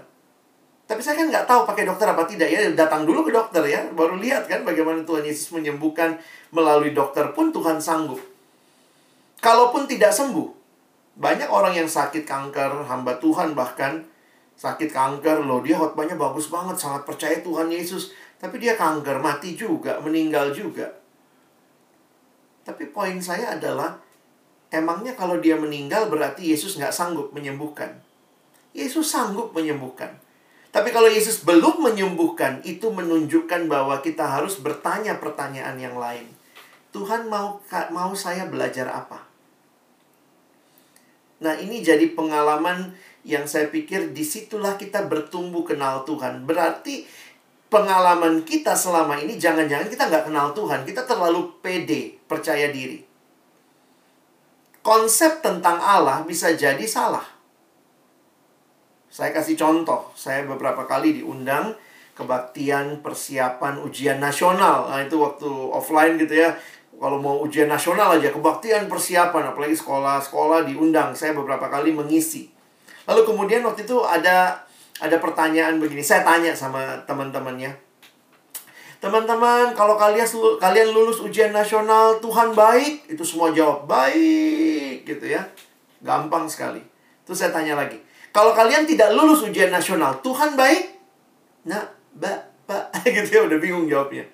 Tapi 0.89 1.05
saya 1.05 1.21
kan 1.21 1.29
nggak 1.29 1.45
tahu 1.45 1.69
pakai 1.69 1.85
dokter 1.85 2.07
apa 2.09 2.25
tidak 2.25 2.49
ya. 2.49 2.65
Datang 2.73 3.05
dulu 3.05 3.27
ke 3.27 3.31
dokter 3.35 3.61
ya. 3.67 3.85
Baru 3.93 4.17
lihat 4.17 4.49
kan 4.49 4.65
bagaimana 4.65 5.05
Tuhan 5.05 5.21
Yesus 5.21 5.53
menyembuhkan 5.53 6.17
melalui 6.49 6.95
dokter 6.95 7.29
pun 7.35 7.53
Tuhan 7.53 7.77
sanggup. 7.77 8.17
Kalaupun 9.43 9.85
tidak 9.85 10.15
sembuh. 10.15 10.57
Banyak 11.19 11.51
orang 11.51 11.75
yang 11.75 11.85
sakit 11.91 12.23
kanker, 12.23 12.87
hamba 12.87 13.19
Tuhan 13.19 13.51
bahkan 13.51 14.07
sakit 14.59 14.91
kanker 14.91 15.47
loh. 15.47 15.63
Dia 15.63 15.79
khotbahnya 15.79 16.19
bagus 16.19 16.51
banget 16.51 16.75
sangat 16.75 17.07
percaya 17.07 17.39
Tuhan 17.39 17.71
Yesus. 17.71 18.11
Tapi 18.35 18.59
dia 18.59 18.75
kanker 18.75 19.23
mati 19.23 19.55
juga 19.55 20.03
meninggal 20.03 20.51
juga. 20.51 20.91
Tapi 22.67 22.91
poin 22.91 23.15
saya 23.23 23.55
adalah 23.55 23.95
emangnya 24.67 25.15
kalau 25.15 25.39
dia 25.39 25.55
meninggal 25.55 26.11
berarti 26.11 26.51
Yesus 26.51 26.75
nggak 26.75 26.91
sanggup 26.91 27.31
menyembuhkan? 27.31 28.03
Yesus 28.75 29.07
sanggup 29.07 29.55
menyembuhkan. 29.55 30.11
Tapi 30.69 30.93
kalau 30.93 31.09
Yesus 31.09 31.41
belum 31.41 31.81
menyembuhkan 31.81 32.61
itu 32.61 32.93
menunjukkan 32.93 33.65
bahwa 33.65 33.97
kita 34.05 34.21
harus 34.21 34.61
bertanya 34.61 35.17
pertanyaan 35.17 35.81
yang 35.81 35.97
lain. 35.97 36.29
Tuhan 36.93 37.25
mau 37.25 37.57
mau 37.89 38.11
saya 38.13 38.45
belajar 38.45 38.85
apa? 38.85 39.25
Nah 41.41 41.57
ini 41.57 41.81
jadi 41.81 42.13
pengalaman 42.13 42.93
yang 43.29 43.45
saya 43.45 43.69
pikir 43.69 44.09
di 44.09 44.25
situlah 44.25 44.73
kita 44.73 45.05
bertumbuh 45.05 45.61
kenal 45.61 46.01
Tuhan. 46.03 46.49
Berarti 46.49 47.05
pengalaman 47.69 48.41
kita 48.41 48.73
selama 48.73 49.21
ini 49.21 49.37
jangan-jangan 49.37 49.87
kita 49.87 50.09
nggak 50.09 50.25
kenal 50.25 50.51
Tuhan. 50.57 50.81
Kita 50.83 51.05
terlalu 51.05 51.61
pede, 51.61 52.17
percaya 52.25 52.73
diri. 52.73 53.05
Konsep 54.81 55.45
tentang 55.45 55.77
Allah 55.77 56.25
bisa 56.25 56.49
jadi 56.57 56.81
salah. 56.89 57.23
Saya 59.09 59.29
kasih 59.29 59.53
contoh. 59.53 60.09
Saya 60.17 60.45
beberapa 60.49 60.85
kali 60.89 61.21
diundang 61.21 61.77
kebaktian 62.17 62.99
persiapan 62.99 63.79
ujian 63.85 64.17
nasional. 64.17 64.89
Nah, 64.89 65.01
itu 65.05 65.17
waktu 65.21 65.49
offline 65.49 66.17
gitu 66.17 66.35
ya. 66.41 66.57
Kalau 66.99 67.15
mau 67.15 67.39
ujian 67.39 67.71
nasional 67.71 68.19
aja, 68.19 68.33
kebaktian 68.33 68.91
persiapan. 68.91 69.55
Apalagi 69.55 69.75
sekolah-sekolah 69.77 70.67
diundang. 70.67 71.15
Saya 71.15 71.31
beberapa 71.31 71.71
kali 71.71 71.95
mengisi. 71.95 72.58
Lalu 73.07 73.21
kemudian 73.23 73.61
waktu 73.63 73.87
itu 73.87 74.01
ada 74.03 74.59
ada 74.99 75.15
pertanyaan 75.21 75.79
begini. 75.79 76.03
Saya 76.03 76.27
tanya 76.27 76.51
sama 76.51 76.99
teman-temannya. 77.07 77.71
Teman-teman, 78.99 79.71
kalau 79.71 79.95
kalian 79.95 80.27
kalian 80.59 80.91
lulus 80.91 81.23
ujian 81.23 81.55
nasional, 81.55 82.19
Tuhan 82.19 82.51
baik, 82.51 83.07
itu 83.07 83.23
semua 83.23 83.55
jawab 83.55 83.87
baik 83.87 85.07
gitu 85.07 85.23
ya. 85.23 85.39
Gampang 86.03 86.51
sekali. 86.51 86.83
Terus 87.23 87.39
saya 87.39 87.55
tanya 87.55 87.79
lagi, 87.79 87.95
kalau 88.35 88.51
kalian 88.51 88.83
tidak 88.83 89.15
lulus 89.15 89.47
ujian 89.47 89.71
nasional, 89.71 90.19
Tuhan 90.19 90.59
baik? 90.59 90.99
Nah, 91.63 91.79
ba, 92.11 92.43
ba, 92.67 92.91
gitu 93.07 93.29
ya 93.29 93.41
udah 93.47 93.57
bingung 93.57 93.87
jawabnya. 93.87 94.27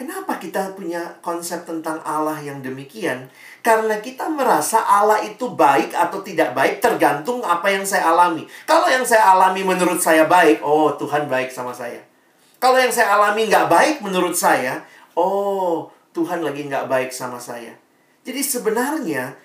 Kenapa 0.00 0.40
kita 0.40 0.72
punya 0.72 1.12
konsep 1.20 1.60
tentang 1.68 2.00
Allah 2.08 2.40
yang 2.40 2.64
demikian? 2.64 3.28
Karena 3.60 4.00
kita 4.00 4.32
merasa 4.32 4.80
Allah 4.80 5.20
itu 5.20 5.52
baik 5.52 5.92
atau 5.92 6.24
tidak 6.24 6.56
baik 6.56 6.80
tergantung 6.80 7.44
apa 7.44 7.68
yang 7.68 7.84
saya 7.84 8.08
alami. 8.08 8.48
Kalau 8.64 8.88
yang 8.88 9.04
saya 9.04 9.28
alami 9.28 9.60
menurut 9.60 10.00
saya 10.00 10.24
baik, 10.24 10.64
oh 10.64 10.96
Tuhan 10.96 11.28
baik 11.28 11.52
sama 11.52 11.76
saya. 11.76 12.00
Kalau 12.56 12.80
yang 12.80 12.88
saya 12.88 13.12
alami 13.12 13.44
nggak 13.52 13.68
baik 13.68 13.96
menurut 14.00 14.32
saya, 14.32 14.80
oh 15.20 15.92
Tuhan 16.16 16.40
lagi 16.40 16.64
nggak 16.64 16.88
baik 16.88 17.12
sama 17.12 17.36
saya. 17.36 17.76
Jadi 18.24 18.40
sebenarnya 18.40 19.36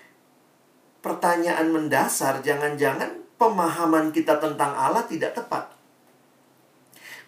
pertanyaan 1.03 1.67
mendasar 1.67 2.39
jangan-jangan 2.39 3.11
pemahaman 3.35 4.15
kita 4.15 4.39
tentang 4.39 4.71
Allah 4.71 5.03
tidak 5.03 5.35
tepat. 5.35 5.74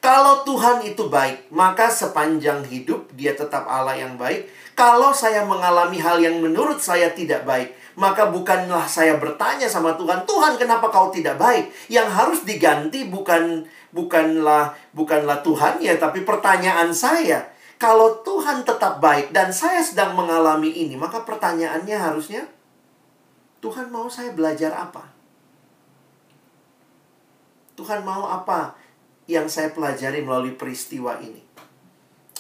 Kalau 0.07 0.47
Tuhan 0.47 0.87
itu 0.87 1.11
baik, 1.11 1.51
maka 1.51 1.91
sepanjang 1.91 2.63
hidup 2.71 3.11
dia 3.11 3.35
tetap 3.35 3.67
Allah 3.67 3.91
yang 3.91 4.15
baik. 4.15 4.47
Kalau 4.71 5.11
saya 5.11 5.43
mengalami 5.43 5.99
hal 5.99 6.23
yang 6.23 6.39
menurut 6.39 6.79
saya 6.79 7.11
tidak 7.11 7.43
baik, 7.43 7.75
maka 7.99 8.31
bukanlah 8.31 8.87
saya 8.87 9.19
bertanya 9.19 9.67
sama 9.67 9.99
Tuhan, 9.99 10.23
Tuhan 10.23 10.55
kenapa 10.55 10.87
kau 10.87 11.11
tidak 11.11 11.35
baik? 11.35 11.91
Yang 11.91 12.07
harus 12.15 12.39
diganti 12.47 13.03
bukan 13.11 13.67
bukanlah 13.91 14.79
bukanlah 14.95 15.43
Tuhan 15.43 15.83
ya, 15.83 15.99
tapi 15.99 16.23
pertanyaan 16.23 16.95
saya. 16.95 17.43
Kalau 17.75 18.23
Tuhan 18.23 18.63
tetap 18.63 19.03
baik 19.03 19.35
dan 19.35 19.51
saya 19.51 19.83
sedang 19.83 20.15
mengalami 20.15 20.71
ini, 20.71 20.95
maka 20.95 21.27
pertanyaannya 21.27 21.97
harusnya 21.99 22.47
Tuhan 23.59 23.91
mau 23.91 24.07
saya 24.07 24.31
belajar 24.31 24.71
apa? 24.71 25.03
Tuhan 27.75 28.07
mau 28.07 28.23
apa? 28.23 28.86
Yang 29.27 29.51
saya 29.51 29.75
pelajari 29.75 30.23
melalui 30.23 30.55
peristiwa 30.55 31.19
ini. 31.19 31.43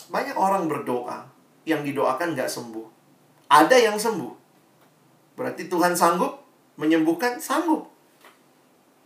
Banyak 0.07 0.39
orang 0.39 0.71
berdoa, 0.71 1.27
yang 1.67 1.83
didoakan 1.83 2.31
nggak 2.33 2.47
sembuh. 2.47 2.87
Ada 3.51 3.75
yang 3.75 3.99
sembuh. 3.99 4.33
Berarti 5.35 5.67
Tuhan 5.67 5.93
sanggup 5.93 6.39
menyembuhkan? 6.79 7.37
Sanggup. 7.43 7.91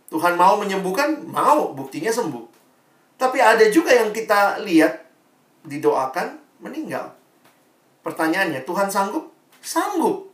Tuhan 0.08 0.38
mau 0.38 0.54
menyembuhkan? 0.62 1.26
Mau. 1.26 1.74
Buktinya 1.74 2.14
sembuh. 2.14 2.46
Tapi 3.18 3.38
ada 3.42 3.66
juga 3.68 3.90
yang 3.90 4.14
kita 4.14 4.62
lihat, 4.62 5.02
didoakan, 5.66 6.38
meninggal. 6.62 7.14
Pertanyaannya, 8.02 8.62
Tuhan 8.62 8.90
sanggup? 8.90 9.30
Sanggup. 9.62 10.30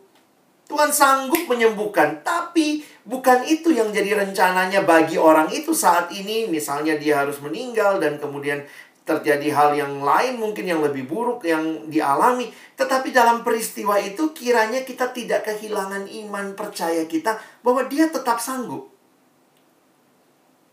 Tuhan 0.69 0.93
sanggup 0.93 1.49
menyembuhkan, 1.49 2.21
tapi 2.21 2.85
bukan 3.09 3.49
itu 3.49 3.73
yang 3.73 3.89
jadi 3.89 4.21
rencananya 4.21 4.85
bagi 4.85 5.17
orang 5.17 5.49
itu 5.49 5.73
saat 5.73 6.13
ini. 6.13 6.45
Misalnya 6.47 7.01
dia 7.01 7.25
harus 7.25 7.41
meninggal 7.41 7.97
dan 7.99 8.21
kemudian 8.21 8.63
terjadi 9.09 9.49
hal 9.57 9.71
yang 9.73 10.05
lain 10.05 10.37
mungkin 10.37 10.69
yang 10.69 10.85
lebih 10.85 11.09
buruk 11.09 11.41
yang 11.49 11.89
dialami. 11.89 12.53
Tetapi 12.77 13.09
dalam 13.09 13.41
peristiwa 13.41 13.97
itu 13.97 14.37
kiranya 14.37 14.85
kita 14.85 15.09
tidak 15.17 15.49
kehilangan 15.49 16.05
iman 16.05 16.53
percaya 16.53 17.09
kita 17.09 17.41
bahwa 17.65 17.89
dia 17.89 18.13
tetap 18.13 18.37
sanggup. 18.37 18.93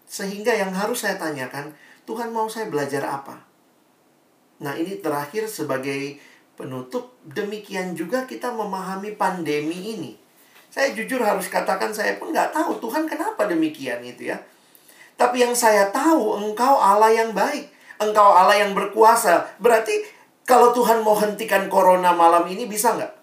Sehingga 0.06 0.52
yang 0.52 0.76
harus 0.76 1.08
saya 1.08 1.16
tanyakan, 1.16 1.72
Tuhan 2.04 2.30
mau 2.36 2.52
saya 2.52 2.68
belajar 2.68 3.08
apa? 3.08 3.42
Nah 4.62 4.76
ini 4.76 5.00
terakhir 5.00 5.48
sebagai 5.48 6.20
penutup, 6.56 7.16
demikian 7.24 7.96
juga 7.96 8.24
kita 8.28 8.52
memahami 8.52 9.16
pandemi 9.16 9.96
ini. 9.98 10.25
Saya 10.76 10.92
jujur 10.92 11.24
harus 11.24 11.48
katakan 11.48 11.96
saya 11.96 12.20
pun 12.20 12.36
nggak 12.36 12.52
tahu 12.52 12.84
Tuhan 12.84 13.08
kenapa 13.08 13.48
demikian 13.48 14.04
itu 14.04 14.28
ya. 14.28 14.44
Tapi 15.16 15.40
yang 15.40 15.56
saya 15.56 15.88
tahu 15.88 16.36
engkau 16.36 16.76
Allah 16.76 17.16
yang 17.16 17.32
baik. 17.32 17.72
Engkau 18.04 18.36
Allah 18.36 18.60
yang 18.60 18.76
berkuasa. 18.76 19.56
Berarti 19.56 20.04
kalau 20.44 20.76
Tuhan 20.76 21.00
mau 21.00 21.16
hentikan 21.16 21.72
corona 21.72 22.12
malam 22.12 22.44
ini 22.52 22.68
bisa 22.68 22.92
nggak? 22.92 23.14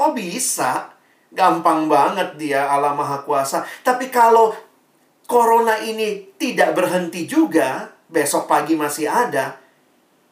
Oh 0.00 0.16
bisa. 0.16 0.96
Gampang 1.36 1.84
banget 1.84 2.40
dia 2.40 2.64
Allah 2.64 2.96
Maha 2.96 3.28
Kuasa. 3.28 3.60
Tapi 3.84 4.08
kalau 4.08 4.56
corona 5.28 5.76
ini 5.84 6.32
tidak 6.40 6.72
berhenti 6.72 7.28
juga, 7.28 7.92
besok 8.08 8.48
pagi 8.48 8.72
masih 8.72 9.04
ada, 9.04 9.60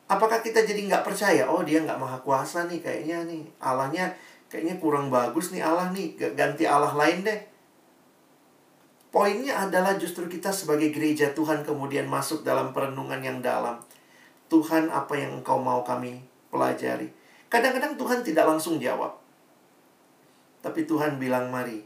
apakah 0.09 0.40
kita 0.40 0.64
jadi 0.64 0.88
nggak 0.88 1.05
percaya 1.05 1.44
oh 1.46 1.61
dia 1.61 1.84
nggak 1.84 2.01
maha 2.01 2.18
kuasa 2.24 2.64
nih 2.64 2.80
kayaknya 2.80 3.28
nih 3.28 3.44
Allahnya 3.61 4.16
kayaknya 4.49 4.80
kurang 4.80 5.12
bagus 5.12 5.53
nih 5.53 5.62
Allah 5.62 5.92
nih. 5.92 6.16
Ganti 6.36 6.64
Allah 6.64 6.92
lain 6.96 7.24
deh. 7.24 7.40
Poinnya 9.09 9.64
adalah 9.64 9.96
justru 9.96 10.28
kita 10.28 10.53
sebagai 10.53 10.92
gereja 10.92 11.32
Tuhan 11.32 11.64
kemudian 11.64 12.05
masuk 12.05 12.44
dalam 12.44 12.76
perenungan 12.76 13.20
yang 13.24 13.40
dalam. 13.40 13.80
Tuhan 14.53 14.92
apa 14.92 15.16
yang 15.16 15.40
engkau 15.40 15.57
mau 15.61 15.80
kami 15.80 16.20
pelajari. 16.53 17.09
Kadang-kadang 17.49 17.96
Tuhan 17.96 18.20
tidak 18.20 18.44
langsung 18.44 18.76
jawab. 18.76 19.16
Tapi 20.61 20.84
Tuhan 20.84 21.16
bilang 21.16 21.49
mari 21.49 21.80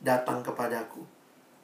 datang 0.00 0.40
kepadaku. 0.40 1.04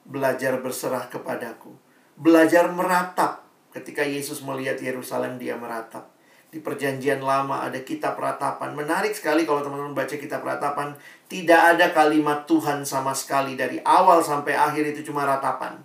Belajar 0.09 0.61
berserah 0.61 1.09
kepadaku. 1.09 1.73
Belajar 2.17 2.69
meratap. 2.73 3.45
Ketika 3.73 4.05
Yesus 4.05 4.41
melihat 4.41 4.81
Yerusalem, 4.81 5.37
dia 5.37 5.57
meratap. 5.57 6.09
Di 6.49 6.65
perjanjian 6.65 7.21
lama 7.21 7.61
ada 7.61 7.77
kitab 7.85 8.17
ratapan. 8.17 8.73
Menarik 8.73 9.13
sekali 9.13 9.45
kalau 9.45 9.61
teman-teman 9.61 9.93
baca 9.93 10.17
kitab 10.17 10.41
ratapan. 10.41 10.97
Tidak 11.29 11.61
ada 11.77 11.93
kalimat 11.93 12.49
Tuhan 12.49 12.89
sama 12.89 13.13
sekali. 13.13 13.53
Dari 13.53 13.85
awal 13.85 14.25
sampai 14.25 14.57
akhir 14.57 14.97
itu 14.97 15.13
cuma 15.13 15.29
ratapan. 15.29 15.77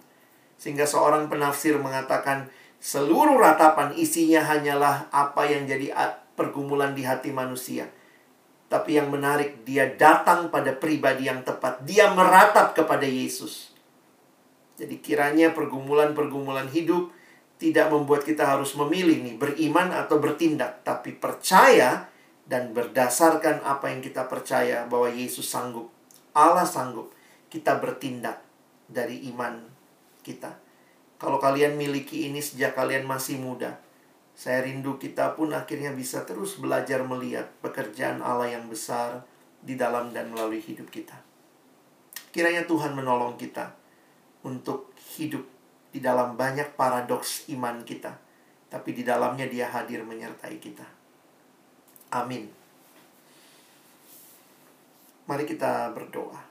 Sehingga 0.55 0.87
seorang 0.87 1.27
penafsir 1.27 1.75
mengatakan, 1.75 2.47
seluruh 2.79 3.35
ratapan 3.35 3.91
isinya 3.99 4.39
hanyalah 4.39 5.11
apa 5.11 5.43
yang 5.43 5.67
jadi 5.67 5.91
pergumulan 6.39 6.95
di 6.95 7.03
hati 7.03 7.35
manusia. 7.35 7.91
Tapi 8.71 8.95
yang 8.95 9.11
menarik, 9.11 9.67
dia 9.67 9.91
datang 9.91 10.47
pada 10.47 10.71
pribadi 10.71 11.27
yang 11.27 11.43
tepat. 11.43 11.83
Dia 11.83 12.15
meratap 12.15 12.71
kepada 12.71 13.03
Yesus. 13.03 13.75
Jadi 14.79 14.97
kiranya 15.03 15.51
pergumulan-pergumulan 15.51 16.71
hidup 16.71 17.13
tidak 17.61 17.93
membuat 17.93 18.27
kita 18.27 18.43
harus 18.43 18.75
memilih 18.75 19.23
nih 19.23 19.35
beriman 19.39 19.93
atau 19.93 20.19
bertindak, 20.19 20.83
tapi 20.83 21.15
percaya 21.15 22.09
dan 22.43 22.75
berdasarkan 22.75 23.63
apa 23.63 23.87
yang 23.93 24.03
kita 24.03 24.27
percaya 24.27 24.83
bahwa 24.89 25.07
Yesus 25.07 25.47
sanggup, 25.47 25.87
Allah 26.35 26.67
sanggup, 26.67 27.15
kita 27.47 27.79
bertindak 27.79 28.43
dari 28.89 29.29
iman 29.31 29.63
kita. 30.25 30.59
Kalau 31.15 31.39
kalian 31.39 31.79
miliki 31.79 32.27
ini 32.27 32.43
sejak 32.43 32.75
kalian 32.75 33.07
masih 33.07 33.39
muda, 33.39 33.79
saya 34.33 34.65
rindu 34.65 34.97
kita 34.97 35.37
pun 35.37 35.53
akhirnya 35.53 35.93
bisa 35.93 36.25
terus 36.25 36.57
belajar 36.57 37.05
melihat 37.05 37.47
pekerjaan 37.61 38.19
Allah 38.19 38.57
yang 38.57 38.65
besar 38.67 39.23
di 39.63 39.79
dalam 39.79 40.11
dan 40.11 40.33
melalui 40.33 40.59
hidup 40.59 40.89
kita. 40.91 41.15
Kiranya 42.33 42.65
Tuhan 42.65 42.97
menolong 42.97 43.37
kita 43.37 43.71
untuk 44.43 44.91
hidup 45.15 45.45
di 45.93 46.01
dalam 46.01 46.33
banyak 46.33 46.73
paradoks 46.73 47.45
iman 47.53 47.85
kita, 47.85 48.09
tapi 48.67 48.97
di 48.97 49.05
dalamnya 49.05 49.45
Dia 49.45 49.69
hadir 49.69 50.01
menyertai 50.01 50.57
kita. 50.57 50.83
Amin. 52.09 52.49
Mari 55.29 55.45
kita 55.45 55.93
berdoa. 55.93 56.41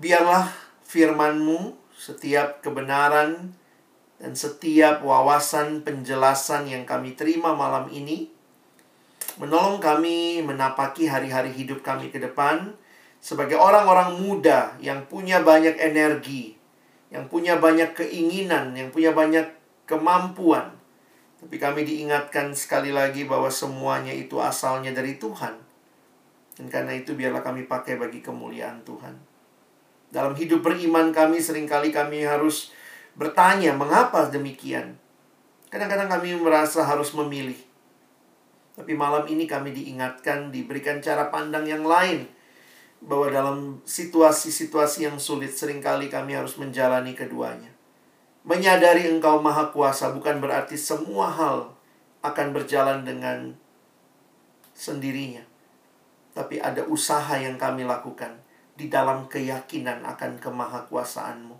Biarlah 0.00 0.48
firman-Mu 0.88 1.76
setiap 1.92 2.64
kebenaran 2.64 3.52
dan 4.16 4.32
setiap 4.32 5.02
wawasan 5.02 5.82
penjelasan 5.82 6.70
yang 6.70 6.86
kami 6.86 7.18
terima 7.18 7.52
malam 7.52 7.90
ini 7.90 8.30
menolong 9.38 9.82
kami 9.82 10.42
menapaki 10.42 11.10
hari-hari 11.10 11.50
hidup 11.54 11.82
kami 11.82 12.10
ke 12.14 12.18
depan 12.22 12.77
sebagai 13.18 13.58
orang-orang 13.58 14.22
muda 14.22 14.78
yang 14.78 15.04
punya 15.10 15.42
banyak 15.42 15.74
energi, 15.78 16.54
yang 17.10 17.26
punya 17.26 17.58
banyak 17.58 17.94
keinginan, 17.94 18.74
yang 18.78 18.94
punya 18.94 19.10
banyak 19.10 19.46
kemampuan. 19.84 20.74
Tapi 21.38 21.54
kami 21.54 21.86
diingatkan 21.86 22.50
sekali 22.50 22.90
lagi 22.90 23.22
bahwa 23.22 23.46
semuanya 23.46 24.10
itu 24.10 24.42
asalnya 24.42 24.90
dari 24.90 25.18
Tuhan. 25.22 25.54
Dan 26.58 26.66
karena 26.66 26.90
itu 26.98 27.14
biarlah 27.14 27.46
kami 27.46 27.70
pakai 27.70 27.94
bagi 27.94 28.18
kemuliaan 28.18 28.82
Tuhan. 28.82 29.14
Dalam 30.10 30.34
hidup 30.34 30.66
beriman 30.66 31.14
kami 31.14 31.38
sering 31.38 31.70
kali 31.70 31.94
kami 31.94 32.26
harus 32.26 32.74
bertanya 33.14 33.70
mengapa 33.74 34.26
demikian. 34.26 34.98
Kadang-kadang 35.70 36.10
kami 36.10 36.34
merasa 36.34 36.82
harus 36.82 37.14
memilih. 37.14 37.58
Tapi 38.74 38.94
malam 38.94 39.26
ini 39.30 39.46
kami 39.46 39.70
diingatkan, 39.74 40.50
diberikan 40.50 40.98
cara 40.98 41.30
pandang 41.30 41.66
yang 41.66 41.86
lain 41.86 42.37
bahwa 42.98 43.30
dalam 43.30 43.58
situasi-situasi 43.86 45.06
yang 45.06 45.18
sulit 45.22 45.54
sering 45.54 45.78
kali 45.78 46.10
kami 46.10 46.34
harus 46.34 46.58
menjalani 46.58 47.14
keduanya. 47.14 47.70
Menyadari 48.42 49.06
Engkau 49.06 49.38
Maha 49.38 49.70
Kuasa 49.70 50.10
bukan 50.10 50.42
berarti 50.42 50.74
semua 50.74 51.30
hal 51.30 51.74
akan 52.24 52.50
berjalan 52.50 53.06
dengan 53.06 53.54
sendirinya. 54.74 55.42
Tapi 56.34 56.62
ada 56.62 56.86
usaha 56.86 57.34
yang 57.38 57.58
kami 57.58 57.82
lakukan 57.82 58.38
di 58.78 58.86
dalam 58.86 59.26
keyakinan 59.26 60.06
akan 60.06 60.38
kemahakuasaanmu. 60.38 61.58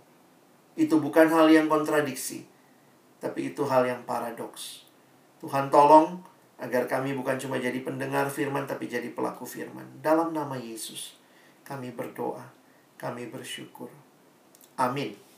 Itu 0.79 1.03
bukan 1.03 1.27
hal 1.27 1.51
yang 1.51 1.67
kontradiksi, 1.67 2.47
tapi 3.19 3.51
itu 3.51 3.67
hal 3.67 3.83
yang 3.83 4.07
paradoks. 4.07 4.87
Tuhan 5.43 5.67
tolong 5.67 6.23
agar 6.55 6.87
kami 6.87 7.11
bukan 7.11 7.35
cuma 7.35 7.59
jadi 7.59 7.83
pendengar 7.83 8.31
firman, 8.31 8.63
tapi 8.63 8.87
jadi 8.87 9.11
pelaku 9.11 9.43
firman. 9.43 9.99
Dalam 9.99 10.31
nama 10.31 10.55
Yesus, 10.55 11.18
kami 11.69 11.93
berdoa, 11.93 12.41
kami 12.97 13.29
bersyukur. 13.29 13.93
Amin. 14.73 15.28